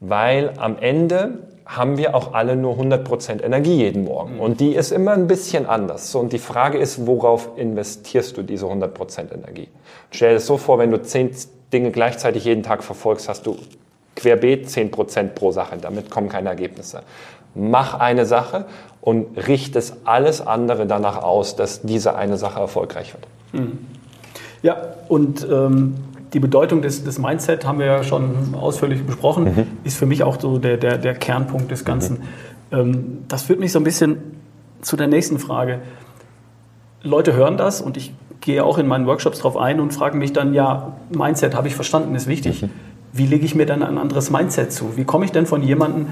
[0.01, 4.37] Weil am Ende haben wir auch alle nur 100% Energie jeden Morgen.
[4.37, 4.41] Mhm.
[4.41, 6.11] Und die ist immer ein bisschen anders.
[6.11, 9.69] So, und die Frage ist, worauf investierst du diese 100% Energie?
[10.11, 11.31] Stell dir das so vor, wenn du zehn
[11.73, 13.59] Dinge gleichzeitig jeden Tag verfolgst, hast du
[14.19, 15.79] querbeet 10% pro Sache.
[15.81, 17.03] Damit kommen keine Ergebnisse
[17.59, 18.67] mach eine Sache
[19.01, 23.27] und richtest alles andere danach aus, dass diese eine Sache erfolgreich wird.
[23.53, 23.79] Mhm.
[24.63, 24.77] Ja,
[25.09, 25.95] und ähm,
[26.33, 29.67] die Bedeutung des, des Mindset haben wir ja schon ausführlich besprochen, mhm.
[29.85, 32.23] ist für mich auch so der, der, der Kernpunkt des Ganzen.
[32.71, 32.79] Mhm.
[32.79, 34.19] Ähm, das führt mich so ein bisschen
[34.83, 35.81] zu der nächsten Frage.
[37.03, 40.33] Leute hören das und ich gehe auch in meinen Workshops darauf ein und frage mich
[40.33, 42.63] dann, ja, Mindset habe ich verstanden, ist wichtig.
[42.63, 42.71] Mhm.
[43.13, 44.97] Wie lege ich mir dann ein anderes Mindset zu?
[44.97, 46.07] Wie komme ich denn von jemandem,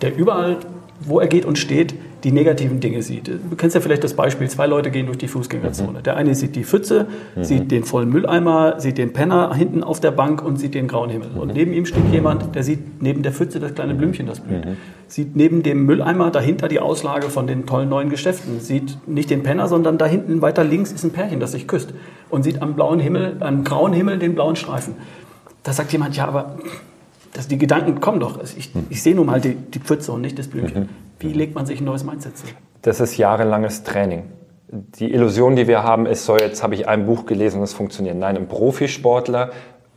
[0.00, 0.58] der überall
[1.06, 3.28] wo er geht und steht, die negativen Dinge sieht.
[3.28, 5.98] Du kennst ja vielleicht das Beispiel, zwei Leute gehen durch die Fußgängerzone.
[5.98, 6.02] Mhm.
[6.04, 7.44] Der eine sieht die Pfütze, mhm.
[7.44, 11.10] sieht den vollen Mülleimer, sieht den Penner hinten auf der Bank und sieht den grauen
[11.10, 11.30] Himmel.
[11.30, 11.40] Mhm.
[11.40, 14.64] Und neben ihm steht jemand, der sieht neben der Pfütze das kleine Blümchen, das blüht.
[14.64, 14.76] Mhm.
[15.08, 18.60] Sieht neben dem Mülleimer dahinter die Auslage von den tollen neuen Geschäften.
[18.60, 21.92] Sieht nicht den Penner, sondern da hinten weiter links ist ein Pärchen, das sich küsst.
[22.30, 24.94] Und sieht am blauen Himmel, am grauen Himmel den blauen Streifen.
[25.62, 26.56] Da sagt jemand, ja, aber
[27.32, 28.42] das, die Gedanken kommen doch.
[28.42, 30.82] Ich, ich sehe nun mal die, die Pfütze und nicht das Blümchen.
[30.82, 30.88] Mhm.
[31.18, 32.46] Wie legt man sich ein neues Mindset zu?
[32.82, 34.24] Das ist jahrelanges Training.
[34.68, 38.16] Die Illusion, die wir haben, ist so, jetzt habe ich ein Buch gelesen, das funktioniert.
[38.16, 39.50] Nein, ein Profisportler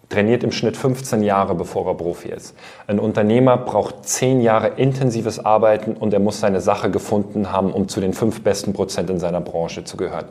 [0.10, 2.56] trainiert im Schnitt 15 Jahre, bevor er Profi ist.
[2.86, 7.88] Ein Unternehmer braucht 10 Jahre intensives Arbeiten und er muss seine Sache gefunden haben, um
[7.88, 10.26] zu den fünf besten Prozent in seiner Branche zu gehören.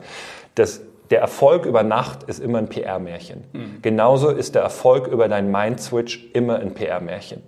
[0.55, 3.43] Das der Erfolg über Nacht ist immer ein PR-Märchen.
[3.53, 3.81] Mhm.
[3.81, 7.43] Genauso ist der Erfolg über deinen Mind-Switch immer ein PR-Märchen.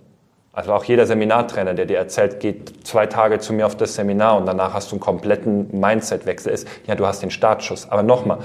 [0.52, 4.36] Also auch jeder Seminartrainer, der dir erzählt, geht zwei Tage zu mir auf das Seminar
[4.38, 7.88] und danach hast du einen kompletten Mindset-Wechsel, ist, ja, du hast den Startschuss.
[7.88, 8.38] Aber nochmal,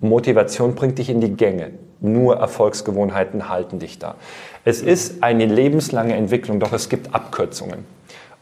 [0.00, 1.72] Motivation bringt dich in die Gänge.
[2.02, 4.14] nur Erfolgsgewohnheiten halten dich da.
[4.64, 7.84] Es ist eine lebenslange Entwicklung, doch es gibt Abkürzungen.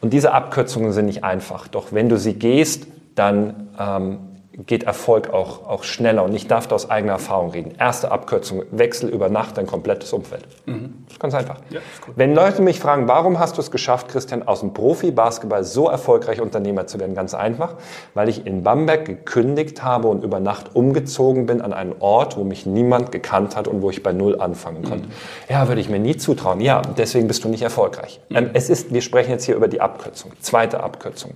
[0.01, 1.67] Und diese Abkürzungen sind nicht einfach.
[1.67, 4.19] Doch wenn du sie gehst, dann ähm,
[4.67, 6.25] geht Erfolg auch, auch schneller.
[6.25, 7.75] Und ich darf da aus eigener Erfahrung reden.
[7.79, 10.45] Erste Abkürzung, Wechsel über Nacht dein komplettes Umfeld.
[10.67, 11.05] Mhm.
[11.05, 11.61] Das ist ganz einfach.
[11.71, 15.63] Ja, ist Wenn Leute mich fragen, warum hast du es geschafft, Christian, aus dem Profi-Basketball
[15.63, 17.15] so erfolgreich Unternehmer zu werden?
[17.15, 17.75] Ganz einfach,
[18.15, 22.43] weil ich in Bamberg gekündigt habe und über Nacht umgezogen bin an einen Ort, wo
[22.43, 25.07] mich niemand gekannt hat und wo ich bei Null anfangen konnte.
[25.07, 25.13] Mhm.
[25.49, 26.61] Ja, würde ich mir nie zutrauen.
[26.61, 28.21] Ja, deswegen bist du nicht erfolgreich.
[28.29, 28.37] Mhm.
[28.37, 30.33] Ähm, es ist, wir sprechen jetzt hier über die Abkürzung.
[30.41, 31.35] Zweite Abkürzung.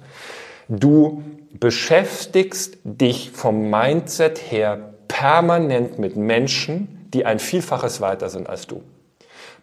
[0.74, 1.22] Du
[1.60, 8.82] beschäftigst dich vom Mindset her permanent mit Menschen, die ein Vielfaches weiter sind als du.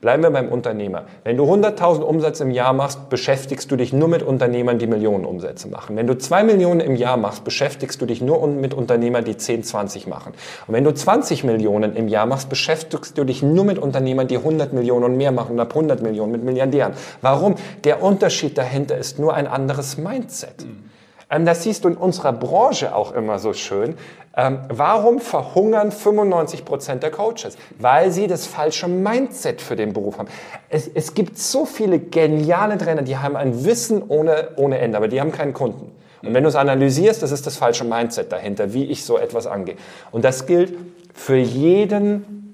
[0.02, 1.06] Bleiben wir beim Unternehmer.
[1.24, 5.26] Wenn du 100.000 Umsätze im Jahr machst, beschäftigst du dich nur mit Unternehmern, die Millionen
[5.26, 5.96] Umsätze machen.
[5.96, 9.64] Wenn du 2 Millionen im Jahr machst, beschäftigst du dich nur mit Unternehmern, die 10,
[9.64, 10.34] 20 machen.
[10.68, 14.38] Und wenn du 20 Millionen im Jahr machst, beschäftigst du dich nur mit Unternehmern, die
[14.38, 16.94] 100 Millionen und mehr machen, ab 100 Millionen mit Milliardären.
[17.22, 17.56] Warum?
[17.84, 20.66] Der Unterschied dahinter ist nur ein anderes Mindset.
[20.66, 20.89] Mhm.
[21.30, 23.96] Ähm, das siehst du in unserer Branche auch immer so schön.
[24.36, 27.58] Ähm, warum verhungern 95 Prozent der Coaches?
[27.78, 30.30] Weil sie das falsche Mindset für den Beruf haben.
[30.70, 35.08] Es, es gibt so viele geniale Trainer, die haben ein Wissen ohne, ohne Ende, aber
[35.08, 35.92] die haben keinen Kunden.
[36.22, 39.48] Und wenn du es analysierst, das ist das falsche Mindset dahinter, wie ich so etwas
[39.48, 39.76] angehe.
[40.12, 40.74] Und das gilt
[41.14, 42.49] für jeden,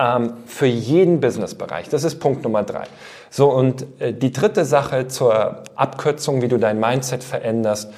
[0.00, 1.88] ähm, für jeden Businessbereich.
[1.90, 2.84] Das ist Punkt Nummer drei.
[3.28, 7.92] So, und äh, die dritte Sache zur Abkürzung, wie du dein Mindset veränderst,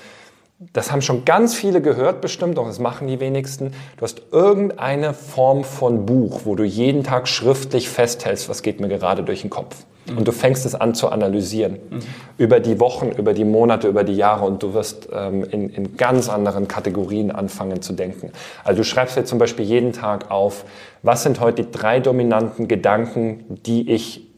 [0.73, 3.73] das haben schon ganz viele gehört bestimmt, doch das machen die wenigsten.
[3.97, 8.89] Du hast irgendeine Form von Buch, wo du jeden Tag schriftlich festhältst, was geht mir
[8.89, 9.85] gerade durch den Kopf.
[10.07, 10.19] Mhm.
[10.19, 11.79] Und du fängst es an zu analysieren.
[11.91, 12.01] Mhm.
[12.39, 15.97] Über die Wochen, über die Monate, über die Jahre und du wirst ähm, in, in
[15.97, 18.33] ganz anderen Kategorien anfangen zu denken.
[18.65, 20.65] Also du schreibst dir zum Beispiel jeden Tag auf,
[21.03, 24.32] was sind heute die drei dominanten Gedanken, die ich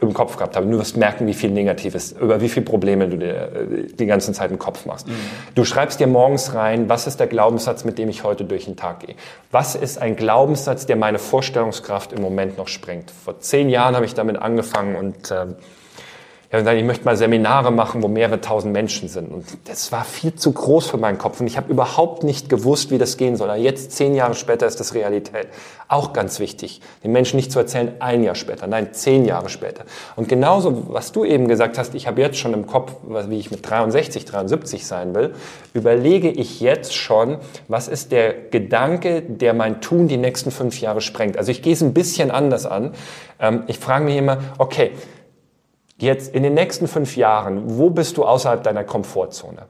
[0.00, 0.66] im Kopf gehabt habe.
[0.66, 4.32] Du wirst merken, wie viel Negatives, über wie viele Probleme du dir äh, die ganze
[4.32, 5.06] Zeit im Kopf machst.
[5.08, 5.12] Mhm.
[5.54, 8.76] Du schreibst dir morgens rein, was ist der Glaubenssatz, mit dem ich heute durch den
[8.76, 9.14] Tag gehe?
[9.50, 13.10] Was ist ein Glaubenssatz, der meine Vorstellungskraft im Moment noch sprengt?
[13.10, 15.46] Vor zehn Jahren habe ich damit angefangen und äh,
[16.52, 19.30] ja, und dann, ich möchte mal Seminare machen, wo mehrere tausend Menschen sind.
[19.30, 21.40] Und das war viel zu groß für meinen Kopf.
[21.40, 23.50] Und ich habe überhaupt nicht gewusst, wie das gehen soll.
[23.50, 25.46] Aber jetzt, zehn Jahre später, ist das Realität.
[25.86, 29.84] Auch ganz wichtig, den Menschen nicht zu erzählen, ein Jahr später, nein, zehn Jahre später.
[30.16, 32.94] Und genauso, was du eben gesagt hast, ich habe jetzt schon im Kopf,
[33.28, 35.34] wie ich mit 63, 73 sein will,
[35.72, 41.00] überlege ich jetzt schon, was ist der Gedanke, der mein Tun die nächsten fünf Jahre
[41.00, 41.36] sprengt.
[41.36, 42.92] Also ich gehe es ein bisschen anders an.
[43.38, 44.92] Ähm, ich frage mich immer, okay,
[46.02, 49.62] jetzt in den nächsten fünf Jahren, wo bist du außerhalb deiner Komfortzone?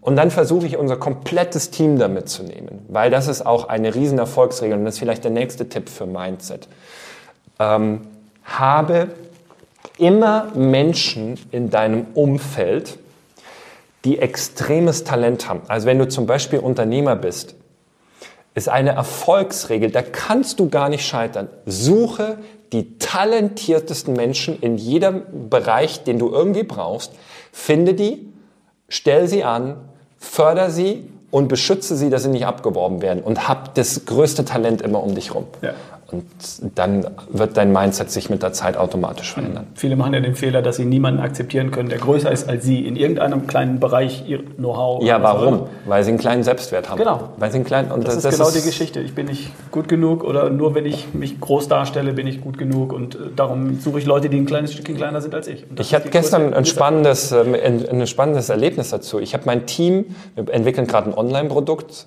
[0.00, 3.94] Und dann versuche ich unser komplettes Team damit zu nehmen, weil das ist auch eine
[3.94, 6.68] riesen Erfolgsregel und das ist vielleicht der nächste Tipp für Mindset.
[7.58, 8.02] Ähm,
[8.44, 9.08] habe
[9.98, 12.98] immer Menschen in deinem Umfeld,
[14.04, 15.60] die extremes Talent haben.
[15.68, 17.56] Also wenn du zum Beispiel Unternehmer bist,
[18.54, 21.48] ist eine Erfolgsregel, da kannst du gar nicht scheitern.
[21.66, 22.38] Suche
[22.72, 27.12] die talentiertesten Menschen in jedem Bereich, den du irgendwie brauchst.
[27.52, 28.32] Finde die,
[28.88, 29.76] stell sie an,
[30.18, 34.82] förder sie und beschütze sie, dass sie nicht abgeworben werden und hab das größte Talent
[34.82, 35.46] immer um dich rum.
[35.62, 35.74] Ja.
[36.10, 36.24] Und
[36.74, 39.66] dann wird dein Mindset sich mit der Zeit automatisch verändern.
[39.74, 42.86] Viele machen ja den Fehler, dass sie niemanden akzeptieren können, der größer ist als sie
[42.86, 45.04] in irgendeinem kleinen Bereich ihr Know-how.
[45.04, 45.66] Ja, warum?
[45.84, 46.96] Weil sie einen kleinen Selbstwert haben.
[46.96, 47.28] Genau.
[47.36, 49.00] Weil sie einen kleinen, und das, das ist genau ist die Geschichte.
[49.00, 52.56] Ich bin nicht gut genug oder nur wenn ich mich groß darstelle, bin ich gut
[52.56, 55.66] genug und äh, darum suche ich Leute, die ein kleines Stückchen kleiner sind als ich.
[55.78, 59.18] Ich hatte gestern ein spannendes, ähm, ein spannendes Erlebnis dazu.
[59.20, 62.06] Ich habe mein Team, wir entwickeln gerade ein Online-Produkt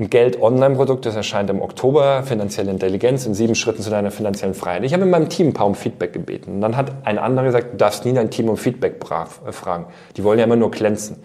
[0.00, 4.84] ein Geld-Online-Produkt, das erscheint im Oktober, finanzielle Intelligenz in sieben Schritten zu deiner finanziellen Freiheit.
[4.84, 6.54] Ich habe in meinem Team ein paar um Feedback gebeten.
[6.54, 9.86] Und dann hat ein anderer gesagt, du darfst nie dein Team um Feedback äh, fragen.
[10.16, 11.18] Die wollen ja immer nur glänzen.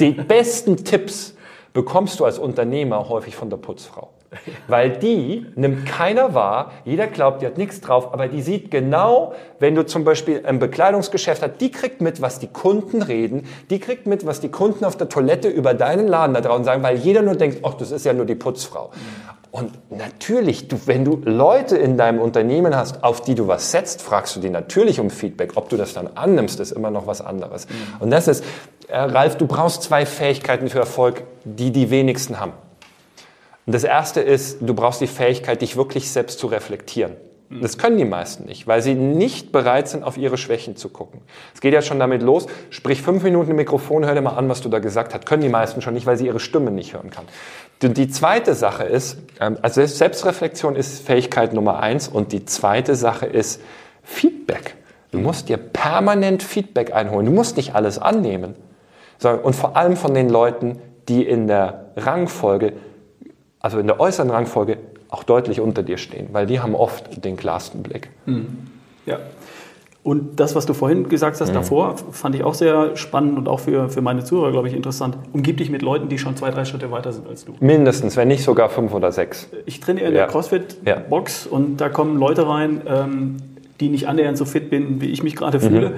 [0.00, 1.36] Die besten Tipps
[1.72, 4.10] bekommst du als Unternehmer häufig von der Putzfrau.
[4.66, 9.32] Weil die nimmt keiner wahr, jeder glaubt, die hat nichts drauf, aber die sieht genau,
[9.58, 13.78] wenn du zum Beispiel ein Bekleidungsgeschäft hast, die kriegt mit, was die Kunden reden, die
[13.78, 16.96] kriegt mit, was die Kunden auf der Toilette über deinen Laden da draußen sagen, weil
[16.96, 18.90] jeder nur denkt, ach, das ist ja nur die Putzfrau.
[19.50, 24.02] Und natürlich, du, wenn du Leute in deinem Unternehmen hast, auf die du was setzt,
[24.02, 25.52] fragst du die natürlich um Feedback.
[25.54, 27.66] Ob du das dann annimmst, ist immer noch was anderes.
[27.66, 27.72] Mhm.
[28.00, 28.44] Und das ist,
[28.88, 32.52] äh, Ralf, du brauchst zwei Fähigkeiten für Erfolg, die die wenigsten haben.
[33.68, 37.16] Und das erste ist, du brauchst die Fähigkeit, dich wirklich selbst zu reflektieren.
[37.50, 41.20] Das können die meisten nicht, weil sie nicht bereit sind, auf ihre Schwächen zu gucken.
[41.54, 44.48] Es geht ja schon damit los, sprich fünf Minuten im Mikrofon, hör dir mal an,
[44.48, 45.26] was du da gesagt hast.
[45.26, 47.26] Können die meisten schon nicht, weil sie ihre Stimme nicht hören kann.
[47.82, 53.26] Die zweite Sache ist, ähm, also Selbstreflexion ist Fähigkeit Nummer eins und die zweite Sache
[53.26, 53.60] ist
[54.02, 54.76] Feedback.
[55.10, 57.26] Du musst dir permanent Feedback einholen.
[57.26, 58.54] Du musst nicht alles annehmen.
[59.22, 60.78] Und vor allem von den Leuten,
[61.10, 62.72] die in der Rangfolge,
[63.60, 67.36] also in der äußeren Rangfolge, auch deutlich unter dir stehen, weil die haben oft den
[67.36, 68.10] klarsten Blick.
[68.26, 68.46] Mhm.
[69.06, 69.18] Ja.
[70.04, 71.54] Und das, was du vorhin gesagt hast, mhm.
[71.54, 75.18] davor, fand ich auch sehr spannend und auch für, für meine Zuhörer, glaube ich, interessant.
[75.32, 77.54] Umgib dich mit Leuten, die schon zwei, drei Schritte weiter sind als du.
[77.60, 79.48] Mindestens, wenn nicht sogar fünf oder sechs.
[79.66, 80.20] Ich trainiere in ja.
[80.20, 81.56] der CrossFit-Box ja.
[81.56, 83.36] und da kommen Leute rein, ähm,
[83.80, 85.90] die nicht annähernd so fit bin, wie ich mich gerade fühle.
[85.90, 85.94] Mhm.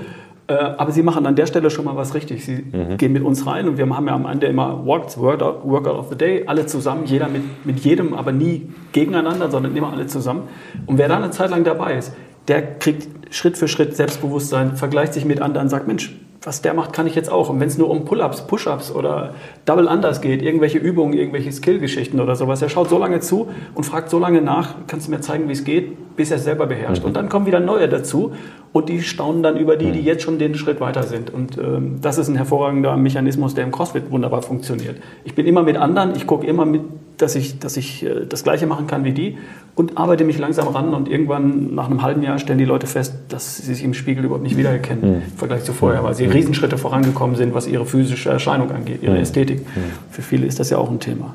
[0.51, 2.45] Äh, aber sie machen an der Stelle schon mal was richtig.
[2.45, 2.97] Sie mhm.
[2.97, 6.17] gehen mit uns rein und wir haben ja am Ende immer Walks, Workout of the
[6.17, 10.43] Day, alle zusammen, jeder mit, mit jedem, aber nie gegeneinander, sondern immer alle zusammen.
[10.87, 12.13] Und wer da eine Zeit lang dabei ist,
[12.49, 16.95] der kriegt Schritt für Schritt Selbstbewusstsein, vergleicht sich mit anderen, sagt, Mensch, was der macht,
[16.95, 17.51] kann ich jetzt auch.
[17.51, 19.35] Und wenn es nur um Pull-ups, Push-ups oder
[19.67, 23.85] Double Unders geht, irgendwelche Übungen, irgendwelche Skill-Geschichten oder sowas, er schaut so lange zu und
[23.85, 26.67] fragt so lange nach, kannst du mir zeigen, wie es geht, bis er es selber
[26.67, 27.03] beherrscht.
[27.03, 27.09] Mhm.
[27.09, 28.33] Und dann kommen wieder neue dazu
[28.73, 30.07] und die staunen dann über die, die mhm.
[30.07, 31.33] jetzt schon den Schritt weiter sind.
[31.33, 34.97] Und ähm, das ist ein hervorragender Mechanismus, der im CrossFit wunderbar funktioniert.
[35.25, 36.83] Ich bin immer mit anderen, ich gucke immer mit,
[37.17, 39.39] dass ich, dass ich äh, das Gleiche machen kann wie die
[39.75, 43.15] und arbeite mich langsam ran und irgendwann nach einem halben Jahr stellen die Leute fest,
[43.29, 45.23] dass sie sich im Spiegel überhaupt nicht wiedererkennen mhm.
[45.23, 46.33] im Vergleich zu vorher, weil sie mhm.
[46.33, 49.23] Riesenschritte vorangekommen sind, was ihre physische Erscheinung angeht, ihre mhm.
[49.23, 49.61] Ästhetik.
[49.61, 49.81] Mhm.
[50.11, 51.35] Für viele ist das ja auch ein Thema.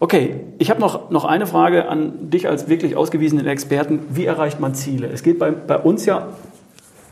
[0.00, 4.00] Okay, ich habe noch, noch eine Frage an dich als wirklich ausgewiesenen Experten.
[4.10, 5.08] Wie erreicht man Ziele?
[5.08, 6.28] Es geht bei, bei uns ja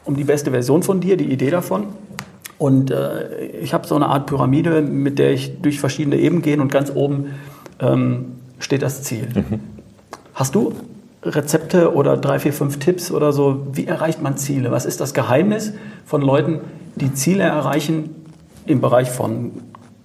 [0.04, 1.86] um die beste Version von dir, die Idee davon.
[2.58, 6.60] Und äh, ich habe so eine Art Pyramide, mit der ich durch verschiedene Ebenen gehe
[6.60, 7.34] und ganz oben
[7.80, 9.28] ähm, steht das Ziel.
[9.34, 9.60] Mhm.
[10.34, 10.72] Hast du
[11.22, 13.66] Rezepte oder drei, vier, fünf Tipps oder so?
[13.72, 14.70] Wie erreicht man Ziele?
[14.70, 15.72] Was ist das Geheimnis
[16.04, 16.60] von Leuten,
[16.94, 18.14] die Ziele erreichen
[18.64, 19.50] im Bereich von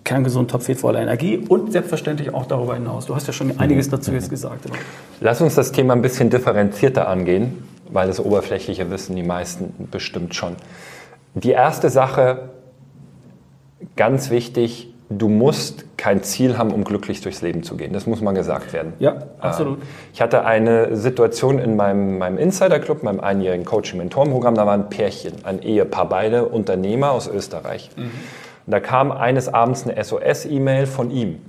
[0.04, 3.06] kerngesund, topfit, voller Energie und selbstverständlich auch darüber hinaus.
[3.06, 4.66] Du hast ja schon einiges dazu jetzt gesagt.
[5.20, 10.36] Lass uns das Thema ein bisschen differenzierter angehen, weil das oberflächliche wissen die meisten bestimmt
[10.36, 10.56] schon.
[11.34, 12.50] Die erste Sache,
[13.96, 17.94] ganz wichtig, du musst kein Ziel haben, um glücklich durchs Leben zu gehen.
[17.94, 18.94] Das muss mal gesagt werden.
[19.00, 19.80] Ja, absolut.
[19.80, 24.90] Ähm, ich hatte eine Situation in meinem, meinem Insider-Club, meinem einjährigen Coaching-Mentoren-Programm, da war ein
[24.90, 27.92] Pärchen, ein Ehepaar, beide Unternehmer aus Österreich.
[27.96, 28.12] Mhm.
[28.66, 31.42] Und da kam eines Abends eine SOS-E-Mail von ihm.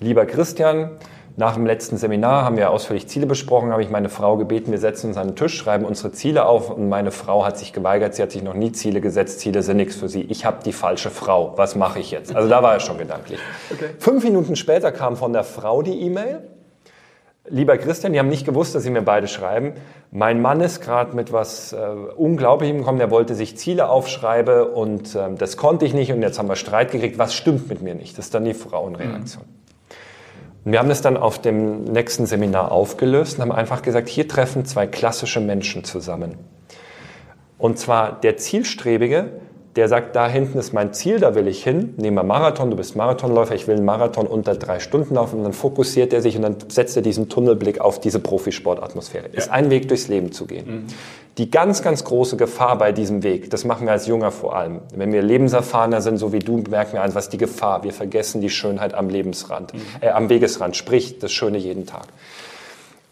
[0.00, 0.90] Lieber Christian,
[1.36, 4.78] nach dem letzten Seminar haben wir ausführlich Ziele besprochen, habe ich meine Frau gebeten, wir
[4.78, 8.14] setzen uns an den Tisch, schreiben unsere Ziele auf und meine Frau hat sich geweigert,
[8.14, 10.22] sie hat sich noch nie Ziele gesetzt, Ziele sind nichts für sie.
[10.22, 12.34] Ich habe die falsche Frau, was mache ich jetzt?
[12.34, 13.38] Also da war er schon gedanklich.
[13.72, 13.90] Okay.
[13.98, 16.42] Fünf Minuten später kam von der Frau die E-Mail,
[17.50, 19.72] Lieber Christian, die haben nicht gewusst, dass sie mir beide schreiben.
[20.12, 22.98] Mein Mann ist gerade mit was äh, Unglaublichem gekommen.
[22.98, 26.56] Der wollte sich Ziele aufschreiben und äh, das konnte ich nicht und jetzt haben wir
[26.56, 27.18] Streit gekriegt.
[27.18, 28.16] Was stimmt mit mir nicht?
[28.16, 29.44] Das ist dann die Frauenreaktion.
[29.44, 29.60] Mhm.
[30.64, 34.28] Und wir haben das dann auf dem nächsten Seminar aufgelöst und haben einfach gesagt, hier
[34.28, 36.36] treffen zwei klassische Menschen zusammen.
[37.58, 39.40] Und zwar der Zielstrebige,
[39.76, 41.94] der sagt, da hinten ist mein Ziel, da will ich hin.
[41.96, 45.38] Nehmen wir Marathon, du bist Marathonläufer, ich will einen Marathon unter drei Stunden laufen.
[45.38, 49.28] Und dann fokussiert er sich und dann setzt er diesen Tunnelblick auf diese Profisportatmosphäre.
[49.32, 49.38] Ja.
[49.38, 50.66] Ist ein Weg durchs Leben zu gehen.
[50.66, 50.86] Mhm.
[51.38, 54.80] Die ganz, ganz große Gefahr bei diesem Weg, das machen wir als Junger vor allem.
[54.92, 57.84] Wenn wir lebenserfahrener sind, so wie du, merken wir einfach, was die Gefahr.
[57.84, 59.80] Wir vergessen die Schönheit am Lebensrand, mhm.
[60.00, 62.08] äh, am Wegesrand, sprich das Schöne jeden Tag.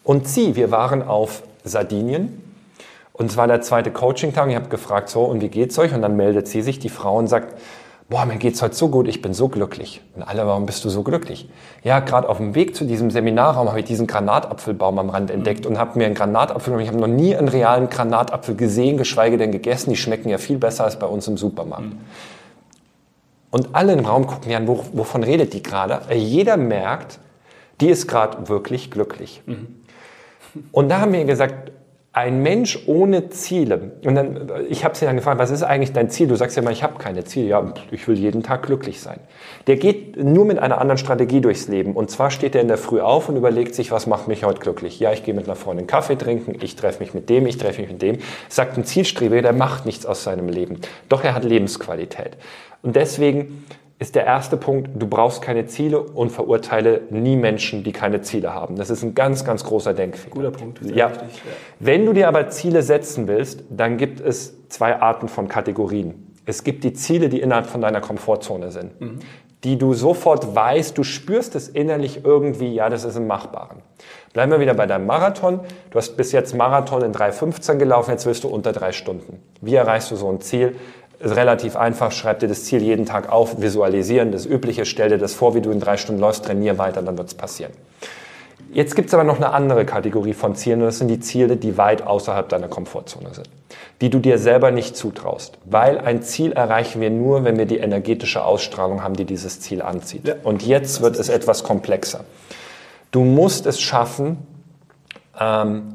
[0.03, 2.48] Und sie, wir waren auf Sardinien,
[3.19, 4.49] und es war der zweite Coaching-Tag.
[4.49, 5.93] Ich habe gefragt, so, und wie geht's euch?
[5.93, 7.61] Und dann meldet sie sich, die Frau, und sagt,
[8.09, 10.01] boah, mir geht's heute so gut, ich bin so glücklich.
[10.15, 11.49] Und alle, warum bist du so glücklich?
[11.83, 15.65] Ja, gerade auf dem Weg zu diesem Seminarraum habe ich diesen Granatapfelbaum am Rand entdeckt
[15.65, 15.73] mhm.
[15.73, 16.85] und habe mir einen Granatapfel genommen.
[16.85, 19.91] Ich habe noch nie einen realen Granatapfel gesehen, geschweige denn gegessen.
[19.91, 21.87] Die schmecken ja viel besser als bei uns im Supermarkt.
[21.87, 21.99] Mhm.
[23.51, 26.01] Und alle im Raum gucken ja an, wo, wovon redet die gerade?
[26.15, 27.19] Jeder merkt,
[27.81, 29.43] die ist gerade wirklich glücklich.
[29.47, 29.83] Mhm.
[30.73, 31.73] Und da haben wir gesagt,
[32.19, 36.11] ein Mensch ohne Ziele, und dann, ich habe sie dann gefragt, was ist eigentlich dein
[36.11, 36.27] Ziel?
[36.27, 37.47] Du sagst ja immer, ich habe keine Ziele.
[37.47, 39.21] Ja, ich will jeden Tag glücklich sein.
[39.69, 41.95] Der geht nur mit einer anderen Strategie durchs Leben.
[41.95, 44.59] Und zwar steht er in der Früh auf und überlegt sich, was macht mich heute
[44.59, 44.99] glücklich?
[44.99, 47.83] Ja, ich gehe mit einer Freundin Kaffee trinken, ich treffe mich mit dem, ich treffe
[47.83, 48.19] mich mit dem.
[48.49, 50.81] Sagt ein Zielstreber, der macht nichts aus seinem Leben.
[51.09, 52.37] Doch er hat Lebensqualität.
[52.83, 53.65] Und deswegen
[53.99, 58.55] ist der erste Punkt, du brauchst keine Ziele und verurteile nie Menschen, die keine Ziele
[58.55, 58.77] haben.
[58.77, 60.35] Das ist ein ganz, ganz großer Denkfehler.
[60.35, 60.81] Guter Punkt.
[60.85, 61.07] Ja.
[61.07, 61.51] Richtig, ja.
[61.81, 66.33] Wenn du dir aber Ziele setzen willst, dann gibt es zwei Arten von Kategorien.
[66.47, 69.01] Es gibt die Ziele, die innerhalb von deiner Komfortzone sind.
[69.01, 69.19] Mhm.
[69.65, 73.83] die du sofort weißt, du spürst es innerlich irgendwie, ja, das ist im Machbaren.
[74.33, 75.61] Bleiben wir wieder bei deinem Marathon.
[75.91, 79.43] Du hast bis jetzt Marathon in 3,15 gelaufen, jetzt willst du unter drei Stunden.
[79.61, 80.77] Wie erreichst du so ein Ziel?
[81.21, 85.19] Ist relativ einfach, schreib dir das Ziel jeden Tag auf, visualisieren, das Übliche, stell dir
[85.19, 87.73] das vor, wie du in drei Stunden läufst, trainier weiter, dann wird es passieren.
[88.71, 91.57] Jetzt gibt es aber noch eine andere Kategorie von Zielen und das sind die Ziele,
[91.57, 93.49] die weit außerhalb deiner Komfortzone sind,
[94.01, 97.79] die du dir selber nicht zutraust, weil ein Ziel erreichen wir nur, wenn wir die
[97.79, 100.29] energetische Ausstrahlung haben, die dieses Ziel anzieht.
[100.29, 100.35] Ja.
[100.45, 102.25] Und jetzt wird es etwas komplexer.
[103.11, 104.37] Du musst es schaffen,
[105.41, 105.95] ähm,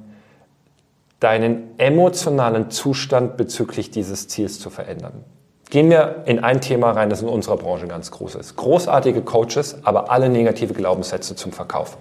[1.24, 5.24] deinen emotionalen Zustand bezüglich dieses Ziels zu verändern.
[5.70, 8.58] Gehen wir in ein Thema rein, das in unserer Branche ganz groß ist.
[8.58, 11.98] Großartige Coaches, aber alle negative Glaubenssätze zum Verkauf.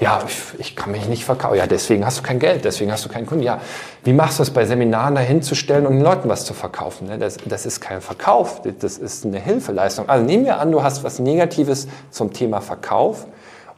[0.00, 1.56] Ja, ich, ich, kann mich nicht verkaufen.
[1.56, 3.42] Ja, deswegen hast du kein Geld, deswegen hast du keinen Kunden.
[3.42, 3.62] Ja,
[4.04, 7.06] wie machst du es bei Seminaren dahinzustellen und den Leuten was zu verkaufen?
[7.08, 7.16] Ne?
[7.16, 10.10] Das, das ist kein Verkauf, das ist eine Hilfeleistung.
[10.10, 13.26] Also nehmen wir an, du hast was Negatives zum Thema Verkauf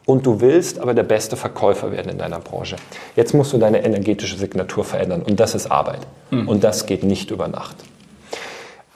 [0.09, 2.77] und du willst aber der beste Verkäufer werden in deiner Branche.
[3.15, 6.01] Jetzt musst du deine energetische Signatur verändern und das ist Arbeit.
[6.31, 6.49] Mhm.
[6.49, 7.77] Und das geht nicht über Nacht.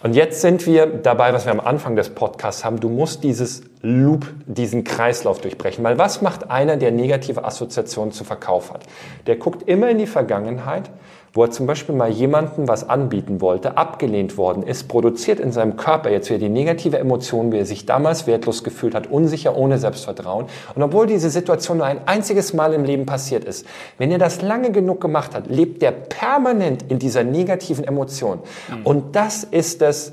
[0.02, 2.80] Und jetzt sind wir dabei, was wir am Anfang des Podcasts haben.
[2.80, 5.84] Du musst dieses Loop, diesen Kreislauf durchbrechen.
[5.84, 8.84] Weil was macht einer, der negative Assoziationen zu Verkauf hat?
[9.26, 10.90] Der guckt immer in die Vergangenheit
[11.32, 15.76] wo er zum Beispiel mal jemandem was anbieten wollte, abgelehnt worden ist, produziert in seinem
[15.76, 19.78] Körper jetzt wieder die negative Emotion, wie er sich damals wertlos gefühlt hat, unsicher, ohne
[19.78, 20.46] Selbstvertrauen.
[20.74, 23.66] Und obwohl diese Situation nur ein einziges Mal im Leben passiert ist,
[23.96, 28.40] wenn er das lange genug gemacht hat, lebt er permanent in dieser negativen Emotion.
[28.68, 28.86] Mhm.
[28.86, 30.12] Und das ist das,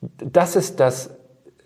[0.00, 1.10] das ist das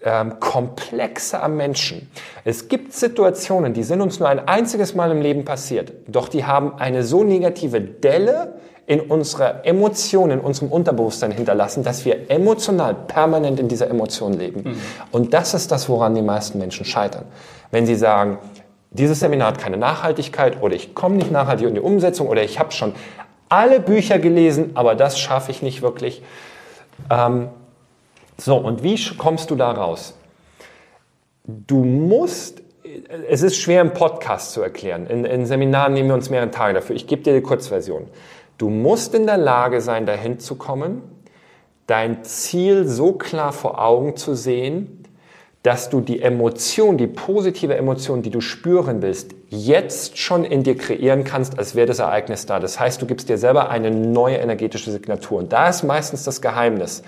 [0.07, 2.09] ähm, Komplexe am Menschen.
[2.45, 6.45] Es gibt Situationen, die sind uns nur ein einziges Mal im Leben passiert, doch die
[6.45, 8.55] haben eine so negative Delle
[8.87, 14.63] in unserer Emotion, in unserem Unterbewusstsein hinterlassen, dass wir emotional permanent in dieser Emotion leben.
[14.63, 14.77] Mhm.
[15.11, 17.25] Und das ist das, woran die meisten Menschen scheitern.
[17.73, 18.39] Wenn sie sagen,
[18.93, 22.61] dieses Seminar hat keine Nachhaltigkeit oder ich komme nicht nachhaltig in die Umsetzung oder ich
[22.61, 22.95] habe schon
[23.49, 26.23] alle Bücher gelesen, aber das schaffe ich nicht wirklich.
[27.11, 27.49] Ähm,
[28.39, 30.15] so, und wie kommst du da raus?
[31.45, 32.63] Du musst,
[33.29, 35.07] es ist schwer im Podcast zu erklären.
[35.07, 36.97] In, in Seminaren nehmen wir uns mehrere Tage dafür.
[36.97, 38.09] Ich gebe dir die Kurzversion.
[38.59, 41.03] Du musst in der Lage sein, dahin zu kommen,
[41.87, 45.05] dein Ziel so klar vor Augen zu sehen,
[45.63, 50.77] dass du die Emotion, die positive Emotion, die du spüren willst, jetzt schon in dir
[50.77, 52.59] kreieren kannst, als wäre das Ereignis da.
[52.59, 55.39] Das heißt, du gibst dir selber eine neue energetische Signatur.
[55.39, 57.03] Und da ist meistens das Geheimnis.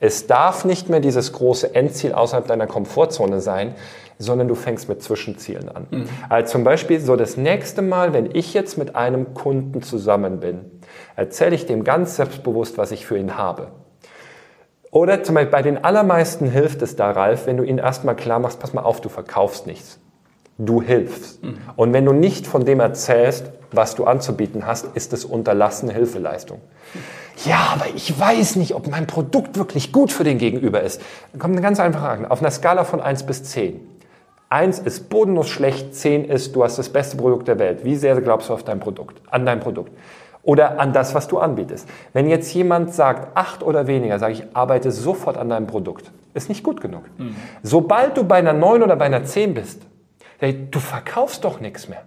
[0.00, 3.74] Es darf nicht mehr dieses große Endziel außerhalb deiner Komfortzone sein,
[4.18, 5.86] sondern du fängst mit Zwischenzielen an.
[5.90, 6.08] Mhm.
[6.28, 10.64] Also zum Beispiel so das nächste Mal, wenn ich jetzt mit einem Kunden zusammen bin,
[11.16, 13.68] erzähle ich dem ganz selbstbewusst, was ich für ihn habe.
[14.90, 18.38] Oder zum Beispiel bei den allermeisten hilft es da, Ralf, wenn du ihnen erstmal klar
[18.38, 19.98] machst, pass mal auf, du verkaufst nichts.
[20.58, 21.42] Du hilfst.
[21.42, 21.58] Mhm.
[21.76, 26.60] Und wenn du nicht von dem erzählst, was du anzubieten hast, ist es unterlassene Hilfeleistung.
[27.44, 31.00] Ja, aber ich weiß nicht, ob mein Produkt wirklich gut für den Gegenüber ist.
[31.32, 32.30] Dann kommt eine ganz einfache Frage.
[32.30, 33.80] Auf einer Skala von 1 bis 10.
[34.48, 37.84] 1 ist bodenlos schlecht, 10 ist, du hast das beste Produkt der Welt.
[37.84, 39.90] Wie sehr glaubst du auf dein Produkt, an dein Produkt?
[40.44, 41.88] oder an das, was du anbietest.
[42.12, 46.12] Wenn jetzt jemand sagt, acht oder weniger, sage ich, arbeite sofort an deinem Produkt.
[46.34, 47.02] Ist nicht gut genug.
[47.16, 47.34] Mhm.
[47.62, 49.82] Sobald du bei einer neun oder bei einer zehn bist,
[50.40, 52.02] du verkaufst doch nichts mehr.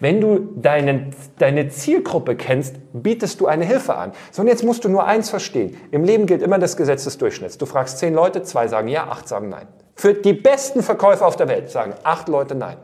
[0.00, 4.12] Wenn du deine, deine Zielgruppe kennst, bietest du eine Hilfe an.
[4.30, 5.76] So, und jetzt musst du nur eins verstehen.
[5.90, 7.58] Im Leben gilt immer das Gesetz des Durchschnitts.
[7.58, 9.66] Du fragst zehn Leute, zwei sagen ja, acht sagen nein.
[9.94, 12.76] Für die besten Verkäufer auf der Welt sagen acht Leute nein.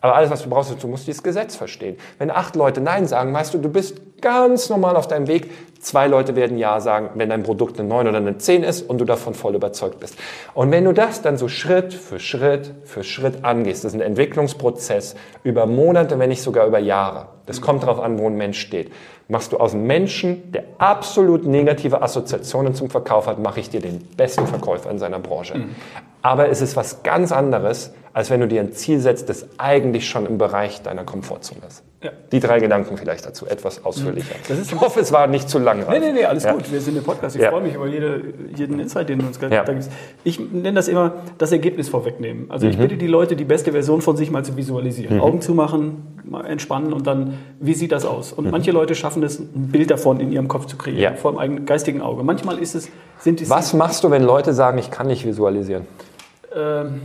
[0.00, 1.96] Aber alles, was du brauchst, du musst dieses Gesetz verstehen.
[2.18, 5.50] Wenn acht Leute Nein sagen, weißt du, du bist ganz normal auf deinem Weg.
[5.80, 8.98] Zwei Leute werden Ja sagen, wenn dein Produkt eine 9 oder eine 10 ist und
[8.98, 10.16] du davon voll überzeugt bist.
[10.54, 14.06] Und wenn du das dann so Schritt für Schritt für Schritt angehst, das ist ein
[14.06, 17.28] Entwicklungsprozess über Monate, wenn nicht sogar über Jahre.
[17.46, 18.92] Das kommt darauf an, wo ein Mensch steht.
[19.28, 23.80] Machst du aus einem Menschen, der absolut negative Assoziationen zum Verkauf hat, mache ich dir
[23.80, 25.58] den besten Verkäufer in seiner Branche.
[25.58, 25.74] Mhm.
[26.22, 30.08] Aber es ist was ganz anderes, als wenn du dir ein Ziel setzt, das eigentlich
[30.08, 31.82] schon im Bereich deiner Komfortzone ist.
[32.02, 32.12] Ja.
[32.32, 34.36] Die drei Gedanken vielleicht dazu, etwas ausführlicher.
[34.48, 35.84] ich hoffe, es war nicht zu lang.
[35.90, 36.54] Nee, nee, nee, alles ja.
[36.54, 36.72] gut.
[36.72, 37.36] Wir sind im Podcast.
[37.36, 37.50] Ich ja.
[37.50, 38.22] freue mich über jede,
[38.56, 39.92] jeden Insight, den du uns da gibst.
[40.24, 42.50] Ich nenne das immer das Ergebnis vorwegnehmen.
[42.50, 42.82] Also ich mhm.
[42.82, 45.16] bitte die Leute, die beste Version von sich mal zu visualisieren.
[45.16, 45.22] Mhm.
[45.22, 48.32] Augen zumachen, mal entspannen und dann, wie sieht das aus?
[48.32, 48.50] Und mhm.
[48.50, 51.66] manche Leute schaffen es, ein Bild davon in ihrem Kopf zu kreieren, vor dem eigenen
[51.66, 52.22] geistigen Auge.
[52.22, 53.50] Manchmal ist es, sind es...
[53.50, 55.86] Was machst du, wenn Leute sagen, ich kann nicht visualisieren?
[56.54, 57.02] Ähm,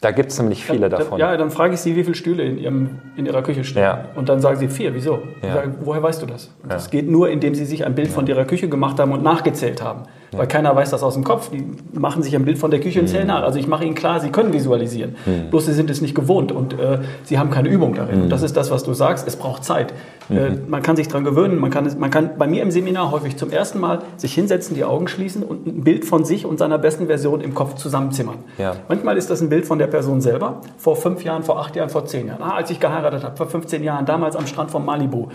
[0.00, 1.18] da gibt es nämlich viele da, davon.
[1.18, 3.82] Ja, dann frage ich sie, wie viele Stühle in, ihrem, in ihrer Küche stehen.
[3.82, 4.06] Ja.
[4.14, 4.94] Und dann sagen sie vier.
[4.94, 5.18] Wieso?
[5.42, 5.54] Ja.
[5.54, 6.50] Sage, woher weißt du das?
[6.62, 6.70] Ja.
[6.70, 9.82] Das geht nur, indem sie sich ein Bild von ihrer Küche gemacht haben und nachgezählt
[9.82, 10.04] haben.
[10.32, 11.50] weil keiner weiß das aus dem Kopf.
[11.50, 13.42] Die machen sich ein Bild von der Küche und zählen nach.
[13.42, 15.16] Also ich mache ihnen klar, sie können visualisieren.
[15.50, 18.22] Bloß sie sind es nicht gewohnt und äh, sie haben keine Übung darin.
[18.22, 19.28] Und das ist das, was du sagst.
[19.28, 19.92] Es braucht Zeit.
[20.30, 21.58] Äh, man kann sich daran gewöhnen.
[21.58, 24.84] Man kann, man kann bei mir im Seminar häufig zum ersten Mal sich hinsetzen, die
[24.84, 28.36] Augen schließen und ein Bild von sich und seiner besten Version im Kopf zusammenzimmern.
[28.58, 28.76] Ja.
[28.88, 31.90] Manchmal ist das ein Bild von der Person selber, vor fünf Jahren, vor acht Jahren,
[31.90, 32.42] vor zehn Jahren.
[32.42, 35.28] Ah, als ich geheiratet habe, vor 15 Jahren, damals am Strand von Malibu.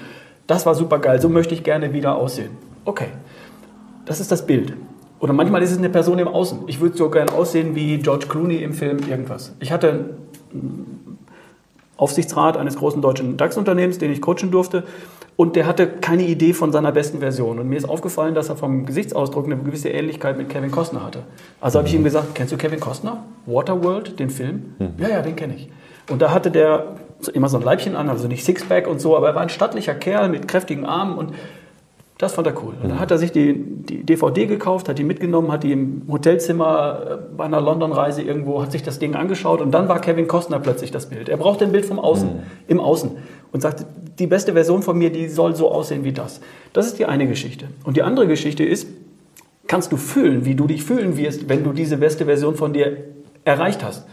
[0.47, 2.51] Das war super geil, so möchte ich gerne wieder aussehen.
[2.85, 3.07] Okay,
[4.05, 4.73] das ist das Bild.
[5.19, 6.59] Oder manchmal ist es eine Person im Außen.
[6.67, 9.55] Ich würde so gerne aussehen wie George Clooney im Film irgendwas.
[9.59, 10.17] Ich hatte
[11.97, 14.83] Aufsichtsrat eines großen deutschen DAX-Unternehmens, den ich coachen durfte.
[15.37, 17.59] Und der hatte keine Idee von seiner besten Version.
[17.59, 21.19] Und mir ist aufgefallen, dass er vom Gesichtsausdruck eine gewisse Ähnlichkeit mit Kevin Costner hatte.
[21.59, 23.23] Also habe ich ihm gesagt, kennst du Kevin Costner?
[23.45, 24.75] Waterworld, den Film?
[24.97, 25.69] Ja, ja, den kenne ich.
[26.09, 26.95] Und da hatte der
[27.33, 29.95] immer so ein Leibchen an, also nicht Sixpack und so, aber er war ein stattlicher
[29.95, 31.33] Kerl mit kräftigen Armen und
[32.17, 32.75] das fand er cool.
[32.81, 36.03] Und dann hat er sich die, die DVD gekauft, hat die mitgenommen, hat die im
[36.09, 40.27] Hotelzimmer äh, bei einer London-Reise irgendwo, hat sich das Ding angeschaut und dann war Kevin
[40.27, 41.27] Costner plötzlich das Bild.
[41.27, 42.29] Er brauchte ein Bild vom Außen,
[42.67, 43.11] im Außen
[43.51, 43.85] und sagte,
[44.17, 46.39] die beste Version von mir, die soll so aussehen wie das.
[46.71, 47.67] Das ist die eine Geschichte.
[47.83, 48.87] Und die andere Geschichte ist,
[49.67, 52.97] kannst du fühlen, wie du dich fühlen wirst, wenn du diese beste Version von dir
[53.43, 54.07] erreicht hast.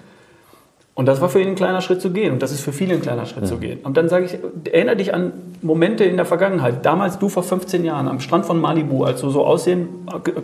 [0.95, 2.35] Und das war für ihn ein kleiner Schritt zu gehen.
[2.35, 3.79] Und das ist für viele ein kleiner Schritt zu gehen.
[3.83, 4.39] Und dann sage ich,
[4.71, 5.33] erinnere dich an
[5.63, 6.85] Momente in der Vergangenheit.
[6.85, 9.89] Damals du vor 15 Jahren am Strand von Malibu, als du so aussehen,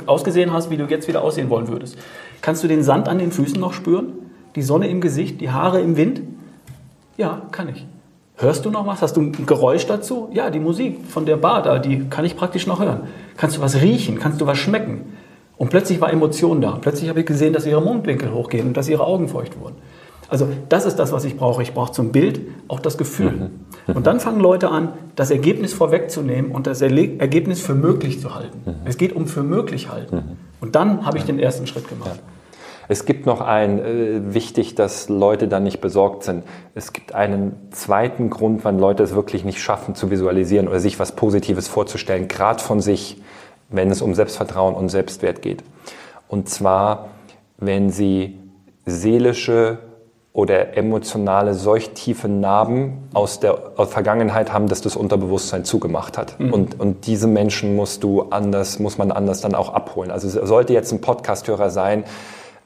[0.07, 1.99] ausgesehen hast, wie du jetzt wieder aussehen wollen würdest.
[2.40, 4.14] Kannst du den Sand an den Füßen noch spüren?
[4.57, 5.40] Die Sonne im Gesicht?
[5.42, 6.22] Die Haare im Wind?
[7.18, 7.86] Ja, kann ich.
[8.36, 9.03] Hörst du noch was?
[9.03, 10.30] Hast du ein Geräusch dazu?
[10.32, 13.01] Ja, die Musik von der Bar da, die kann ich praktisch noch hören.
[13.36, 14.18] Kannst du was riechen?
[14.18, 15.12] Kannst du was schmecken?
[15.59, 16.78] Und plötzlich war Emotion da.
[16.80, 19.74] Plötzlich habe ich gesehen, dass ihre Mundwinkel hochgehen und dass ihre Augen feucht wurden.
[20.28, 21.62] Also das ist das, was ich brauche.
[21.62, 23.50] Ich brauche zum Bild auch das Gefühl.
[23.86, 28.62] Und dann fangen Leute an, das Ergebnis vorwegzunehmen und das Ergebnis für möglich zu halten.
[28.84, 30.36] Es geht um für möglich halten.
[30.60, 32.20] Und dann habe ich den ersten Schritt gemacht.
[32.90, 36.44] Es gibt noch ein, äh, wichtig, dass Leute dann nicht besorgt sind.
[36.74, 40.98] Es gibt einen zweiten Grund, wann Leute es wirklich nicht schaffen zu visualisieren oder sich
[40.98, 43.20] was Positives vorzustellen, gerade von sich,
[43.68, 45.62] wenn es um Selbstvertrauen und Selbstwert geht.
[46.28, 47.10] Und zwar,
[47.58, 48.38] wenn sie
[48.86, 49.78] seelische
[50.39, 53.59] oder emotionale, solch tiefe Narben aus der
[53.89, 56.39] Vergangenheit haben, dass das Unterbewusstsein zugemacht hat.
[56.39, 56.53] Mhm.
[56.53, 60.12] Und, und diese Menschen musst du anders, muss man anders dann auch abholen.
[60.12, 62.05] Also sollte jetzt ein Podcasthörer sein,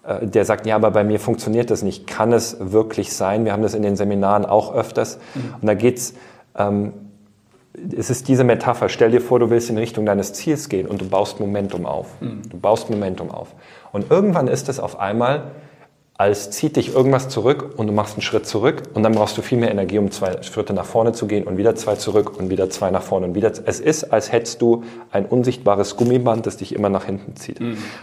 [0.07, 2.07] äh, der sagt, ja, aber bei mir funktioniert das nicht.
[2.07, 3.47] Kann es wirklich sein?
[3.47, 5.18] Wir haben das in den Seminaren auch öfters.
[5.35, 5.55] Mhm.
[5.62, 6.12] Und da geht's,
[6.59, 6.93] ähm,
[7.97, 8.91] es ist diese Metapher.
[8.91, 12.09] Stell dir vor, du willst in Richtung deines Ziels gehen und du baust Momentum auf.
[12.20, 12.43] Mhm.
[12.51, 13.55] Du baust Momentum auf.
[13.93, 15.53] Und irgendwann ist es auf einmal,
[16.23, 19.43] als zieht dich irgendwas zurück und du machst einen Schritt zurück und dann brauchst du
[19.43, 22.49] viel mehr Energie, um zwei Schritte nach vorne zu gehen und wieder zwei zurück und
[22.49, 23.51] wieder zwei nach vorne und wieder.
[23.66, 27.59] Es ist, als hättest du ein unsichtbares Gummiband, das dich immer nach hinten zieht.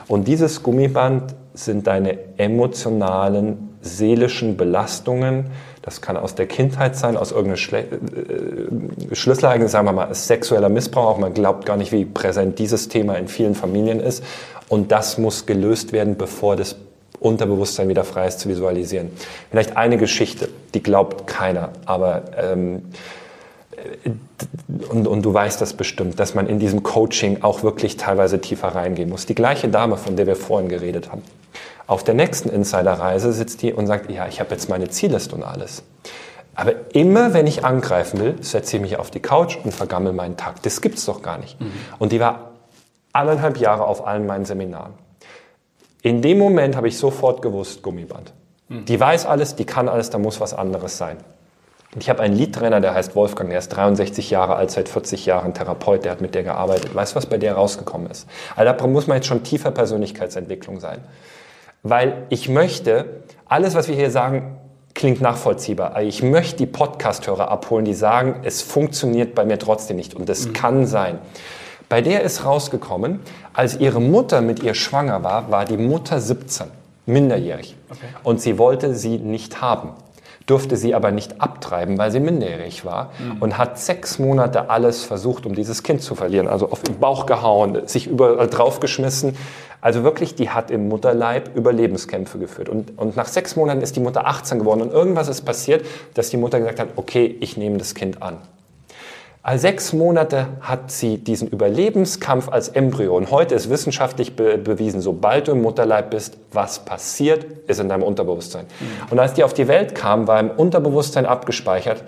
[0.10, 5.46] Und dieses Gummiband sind deine emotionalen, seelischen Belastungen.
[5.82, 10.68] Das kann aus der Kindheit sein, aus irgendeinem Schle äh, Schlüsselereignis, sagen wir mal, sexueller
[10.68, 11.06] Missbrauch.
[11.06, 14.26] Auch man glaubt gar nicht, wie präsent dieses Thema in vielen Familien ist.
[14.68, 16.76] Und das muss gelöst werden, bevor das
[17.20, 19.12] Unterbewusstsein wieder frei ist zu visualisieren.
[19.52, 22.84] Vielleicht eine Geschichte, die glaubt keiner, aber ähm,
[24.90, 28.70] und, und du weißt das bestimmt, dass man in diesem Coaching auch wirklich teilweise tiefer
[28.70, 29.26] reingehen muss.
[29.26, 31.22] Die gleiche Dame, von der wir vorhin geredet haben.
[31.88, 35.44] Auf der nächsten Insiderreise sitzt die und sagt, ja, ich habe jetzt meine Zielliste und
[35.44, 35.84] alles.
[36.56, 40.38] Aber immer, wenn ich angreifen will, setze ich mich auf die Couch und vergammel meinen
[40.38, 40.62] Tag.
[40.64, 41.60] Das gibt's doch gar nicht.
[41.60, 41.72] Mhm.
[42.00, 42.52] Und die war
[43.14, 44.94] eineinhalb Jahre auf allen meinen Seminaren.
[46.02, 48.34] In dem Moment habe ich sofort gewusst, Gummiband.
[48.70, 51.18] Die weiß alles, die kann alles, da muss was anderes sein.
[51.94, 55.26] Und Ich habe einen Leadtrainer, der heißt Wolfgang, der ist 63 Jahre alt, seit 40
[55.26, 56.94] Jahren Therapeut, der hat mit der gearbeitet.
[56.94, 58.28] Weißt du, was bei der rausgekommen ist?
[58.56, 61.00] Also da muss man jetzt schon tiefer Persönlichkeitsentwicklung sein.
[61.82, 64.58] Weil ich möchte, alles, was wir hier sagen,
[64.94, 66.00] klingt nachvollziehbar.
[66.02, 70.14] Ich möchte die Podcast-Hörer abholen, die sagen, es funktioniert bei mir trotzdem nicht.
[70.14, 71.18] Und das kann sein.
[71.90, 73.20] Bei der ist rausgekommen,
[73.52, 76.68] als ihre Mutter mit ihr schwanger war, war die Mutter 17,
[77.08, 77.76] minderjährig.
[77.90, 78.06] Okay.
[78.24, 79.94] Und sie wollte sie nicht haben,
[80.46, 83.10] durfte sie aber nicht abtreiben, weil sie minderjährig war
[83.40, 86.48] und hat sechs Monate alles versucht, um dieses Kind zu verlieren.
[86.48, 89.36] Also auf den Bauch gehauen, sich überall draufgeschmissen.
[89.82, 92.70] Also wirklich, die hat im Mutterleib Überlebenskämpfe geführt.
[92.70, 95.84] Und, und nach sechs Monaten ist die Mutter 18 geworden und irgendwas ist passiert,
[96.14, 98.38] dass die Mutter gesagt hat, okay, ich nehme das Kind an.
[99.42, 103.16] All sechs Monate hat sie diesen Überlebenskampf als Embryo.
[103.16, 107.88] Und heute ist wissenschaftlich be bewiesen, sobald du im Mutterleib bist, was passiert, ist in
[107.88, 108.66] deinem Unterbewusstsein.
[109.10, 112.04] Und als die auf die Welt kam, war im Unterbewusstsein abgespeichert,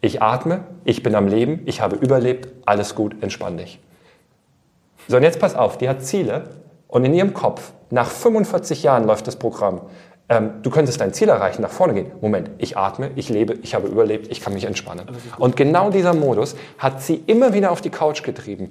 [0.00, 3.78] ich atme, ich bin am Leben, ich habe überlebt, alles gut, entspann dich.
[5.06, 6.44] So, und jetzt pass auf, die hat Ziele
[6.88, 9.80] Und in ihrem Kopf, nach 45 Jahren läuft das Programm,
[10.28, 12.12] ähm, du könntest dein Ziel erreichen, nach vorne gehen.
[12.20, 15.06] Moment, ich atme, ich lebe, ich habe überlebt, ich kann mich entspannen.
[15.38, 18.70] Und genau dieser Modus hat sie immer wieder auf die Couch getrieben.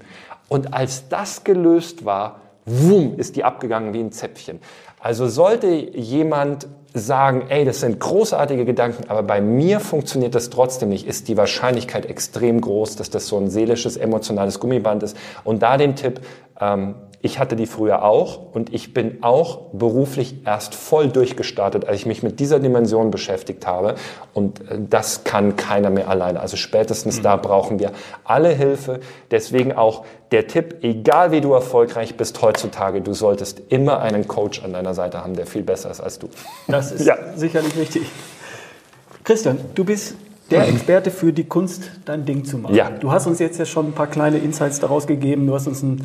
[0.49, 4.59] Und als das gelöst war, wumm, ist die abgegangen wie ein Zäpfchen.
[4.99, 10.89] Also sollte jemand sagen, ey, das sind großartige Gedanken, aber bei mir funktioniert das trotzdem
[10.89, 15.17] nicht, ist die Wahrscheinlichkeit extrem groß, dass das so ein seelisches, emotionales Gummiband ist.
[15.43, 16.21] Und da den Tipp,
[16.59, 21.99] ähm, ich hatte die früher auch und ich bin auch beruflich erst voll durchgestartet, als
[22.01, 23.95] ich mich mit dieser Dimension beschäftigt habe.
[24.33, 26.41] Und äh, das kann keiner mehr alleine.
[26.41, 27.23] Also spätestens mhm.
[27.23, 27.93] da brauchen wir
[28.25, 28.99] alle Hilfe.
[29.31, 30.03] Deswegen auch
[30.33, 34.93] der Tipp, egal wie du erfolgreich bist heutzutage, du solltest immer einen Coach an deiner
[34.93, 36.27] Seite haben, der viel besser ist als du.
[36.67, 37.15] Das ist ja.
[37.37, 38.03] sicherlich wichtig.
[39.23, 40.15] Christian, du bist
[40.51, 42.75] der Experte für die Kunst, dein Ding zu machen.
[42.75, 42.89] Ja.
[42.89, 45.47] Du hast uns jetzt ja schon ein paar kleine Insights daraus gegeben.
[45.47, 46.03] Du hast uns ein äh,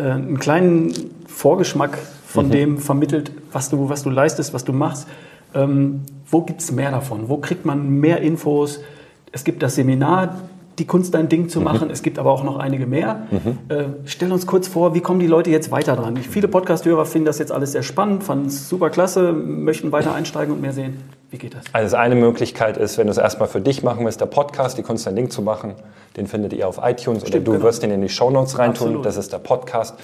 [0.00, 0.92] einen kleinen
[1.26, 2.50] Vorgeschmack von mhm.
[2.50, 5.06] dem vermittelt, was du, was du leistest, was du machst.
[5.54, 7.28] Ähm, wo gibt es mehr davon?
[7.28, 8.80] Wo kriegt man mehr Infos?
[9.32, 10.36] Es gibt das Seminar,
[10.78, 11.64] die Kunst dein Ding zu mhm.
[11.64, 11.90] machen.
[11.90, 13.26] Es gibt aber auch noch einige mehr.
[13.30, 13.58] Mhm.
[13.68, 16.16] Äh, stell uns kurz vor, wie kommen die Leute jetzt weiter dran?
[16.16, 20.54] Viele Podcast-Hörer finden das jetzt alles sehr spannend, fanden es super klasse, möchten weiter einsteigen
[20.54, 20.96] und mehr sehen.
[21.32, 21.64] Wie geht das?
[21.72, 24.82] Also eine Möglichkeit ist, wenn du es erstmal für dich machen willst, der Podcast, die
[24.82, 25.74] Kunst dein Ding zu machen,
[26.18, 27.64] den findet ihr auf iTunes Stimmt, oder du genau.
[27.64, 29.06] wirst den in die Shownotes reintun, Absolut.
[29.06, 29.94] das ist der Podcast.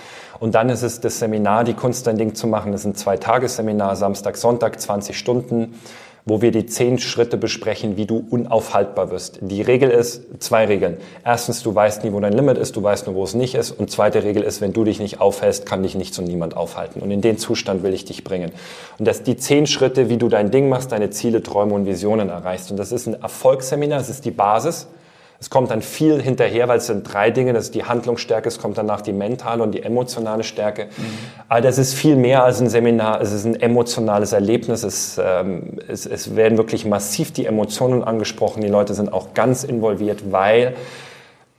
[0.40, 2.94] Und dann ist es das Seminar, die Kunst dein Ding zu machen, das ist ein
[2.94, 5.78] Zwei-Tages-Seminar, Samstag, Sonntag, 20 Stunden
[6.24, 9.38] wo wir die zehn Schritte besprechen, wie du unaufhaltbar wirst.
[9.40, 10.98] Die Regel ist zwei Regeln.
[11.24, 13.70] Erstens, du weißt nie, wo dein Limit ist, du weißt nur, wo es nicht ist.
[13.70, 17.00] Und zweite Regel ist, wenn du dich nicht aufhältst, kann dich nichts und niemand aufhalten.
[17.00, 18.52] Und in den Zustand will ich dich bringen.
[18.98, 22.28] Und das die zehn Schritte, wie du dein Ding machst, deine Ziele, Träume und Visionen
[22.28, 22.70] erreichst.
[22.70, 24.88] Und das ist ein Erfolgsseminar, das ist die Basis.
[25.40, 27.52] Es kommt dann viel hinterher, weil es sind drei Dinge.
[27.52, 30.86] Das ist die Handlungsstärke, es kommt danach die mentale und die emotionale Stärke.
[30.86, 31.04] Mhm.
[31.48, 33.20] Aber das ist viel mehr als ein Seminar.
[33.20, 34.82] Es ist ein emotionales Erlebnis.
[34.82, 38.62] Es, ähm, es, es werden wirklich massiv die Emotionen angesprochen.
[38.62, 40.74] Die Leute sind auch ganz involviert, weil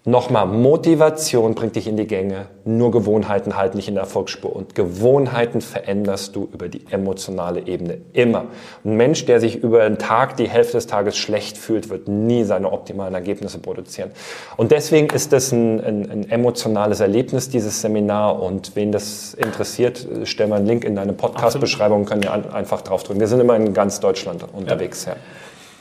[0.06, 4.56] Nochmal, Motivation bringt dich in die Gänge, nur Gewohnheiten halten dich in der Erfolgsspur.
[4.56, 8.46] Und Gewohnheiten veränderst du über die emotionale Ebene immer.
[8.86, 12.46] Ein Mensch, der sich über den Tag, die Hälfte des Tages schlecht fühlt, wird nie
[12.46, 14.12] seine optimalen Ergebnisse produzieren.
[14.56, 18.42] Und deswegen ist das ein, ein, ein emotionales Erlebnis, dieses Seminar.
[18.42, 23.04] Und wen das interessiert, stellen wir einen Link in deine Podcast-Beschreibung, können ja einfach drauf
[23.04, 23.20] drücken.
[23.20, 25.04] Wir sind immer in ganz Deutschland unterwegs.
[25.04, 25.12] Ja.
[25.12, 25.18] ja.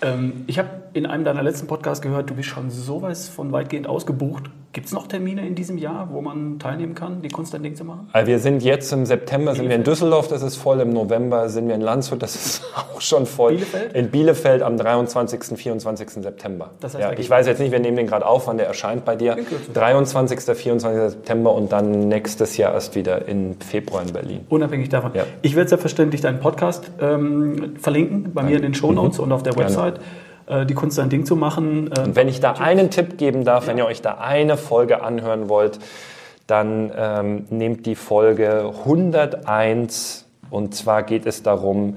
[0.00, 0.68] Ähm, ich habe
[0.98, 4.50] in einem deiner letzten Podcasts gehört, du bist schon sowas von weitgehend ausgebucht.
[4.72, 7.74] Gibt es noch Termine in diesem Jahr, wo man teilnehmen kann, die Kunst ein Ding
[7.74, 8.08] zu machen?
[8.12, 10.80] Also wir sind jetzt im September sind wir in Düsseldorf, das ist voll.
[10.80, 13.54] Im November sind wir in Landshut, das ist auch schon voll.
[13.54, 13.92] Bielefeld?
[13.94, 15.56] In Bielefeld am 23.
[15.58, 16.10] 24.
[16.10, 16.70] September.
[16.80, 19.04] Das heißt, ja, ich weiß jetzt nicht, wir nehmen den gerade auf, wann der erscheint
[19.04, 19.36] bei dir.
[19.72, 20.40] 23.
[20.40, 21.12] 24.
[21.12, 24.40] September und dann nächstes Jahr erst wieder in Februar in Berlin.
[24.50, 25.12] Unabhängig davon.
[25.14, 25.24] Ja.
[25.42, 29.24] Ich werde selbstverständlich deinen Podcast ähm, verlinken bei mir in den Shownotes mhm.
[29.24, 29.94] und auf der Website.
[29.94, 30.27] Gerne.
[30.48, 31.90] Äh, die Kunst ein Ding zu machen.
[31.92, 33.70] Äh, und wenn ich da einen Tipp geben darf, ja.
[33.70, 35.78] wenn ihr euch da eine Folge anhören wollt,
[36.46, 41.96] dann ähm, nehmt die Folge 101 und zwar geht es darum,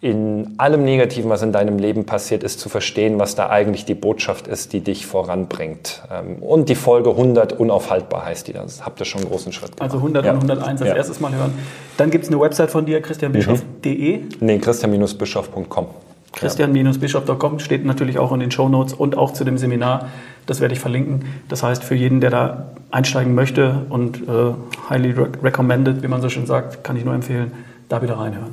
[0.00, 3.94] in allem Negativen, was in deinem Leben passiert ist, zu verstehen, was da eigentlich die
[3.94, 6.02] Botschaft ist, die dich voranbringt.
[6.10, 8.52] Ähm, und die Folge 100 unaufhaltbar heißt die.
[8.54, 9.82] Das habt ihr schon einen großen Schritt gemacht.
[9.82, 10.32] Also 100 ja.
[10.32, 10.96] und 101 als ja.
[10.96, 11.54] erstes Mal hören.
[11.96, 14.18] Dann gibt es eine Website von dir, christianbischof.de.
[14.18, 14.28] Mhm.
[14.40, 15.86] Nee, christian-bischof.com.
[16.32, 20.08] Christian-bischof.com steht natürlich auch in den Show Notes und auch zu dem Seminar.
[20.46, 21.24] Das werde ich verlinken.
[21.48, 24.54] Das heißt, für jeden, der da einsteigen möchte und äh,
[24.90, 25.12] highly
[25.42, 27.52] recommended, wie man so schön sagt, kann ich nur empfehlen,
[27.88, 28.50] da wieder reinhören.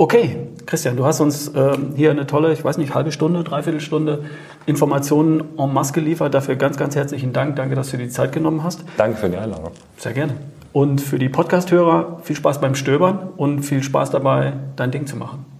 [0.00, 3.80] Okay, Christian, du hast uns äh, hier eine tolle, ich weiß nicht, halbe Stunde, dreiviertel
[3.80, 4.24] Stunde
[4.66, 6.34] Informationen en masse geliefert.
[6.34, 7.56] Dafür ganz, ganz herzlichen Dank.
[7.56, 8.84] Danke, dass du dir die Zeit genommen hast.
[8.96, 9.72] Danke für die Einladung.
[9.96, 10.34] Sehr gerne.
[10.72, 15.16] Und für die Podcast-Hörer viel Spaß beim Stöbern und viel Spaß dabei, dein Ding zu
[15.16, 15.57] machen.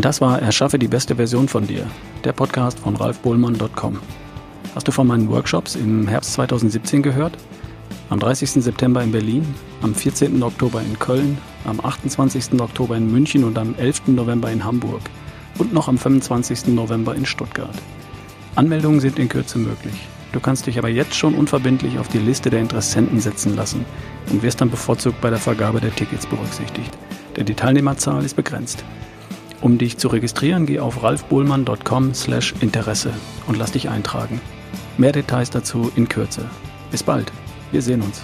[0.00, 1.86] Das war Erschaffe die beste Version von dir,
[2.24, 4.00] der Podcast von ralfbohlmann.com.
[4.74, 7.38] Hast du von meinen Workshops im Herbst 2017 gehört?
[8.10, 8.50] Am 30.
[8.50, 10.42] September in Berlin, am 14.
[10.42, 12.60] Oktober in Köln, am 28.
[12.60, 14.08] Oktober in München und am 11.
[14.08, 15.02] November in Hamburg
[15.58, 16.74] und noch am 25.
[16.74, 17.76] November in Stuttgart.
[18.56, 20.08] Anmeldungen sind in Kürze möglich.
[20.32, 23.84] Du kannst dich aber jetzt schon unverbindlich auf die Liste der Interessenten setzen lassen
[24.32, 26.98] und wirst dann bevorzugt bei der Vergabe der Tickets berücksichtigt.
[27.36, 28.84] Denn die Teilnehmerzahl ist begrenzt.
[29.64, 33.14] Um dich zu registrieren, geh auf ralfbohlmann.com/interesse
[33.46, 34.42] und lass dich eintragen.
[34.98, 36.50] Mehr Details dazu in Kürze.
[36.90, 37.32] Bis bald.
[37.72, 38.22] Wir sehen uns.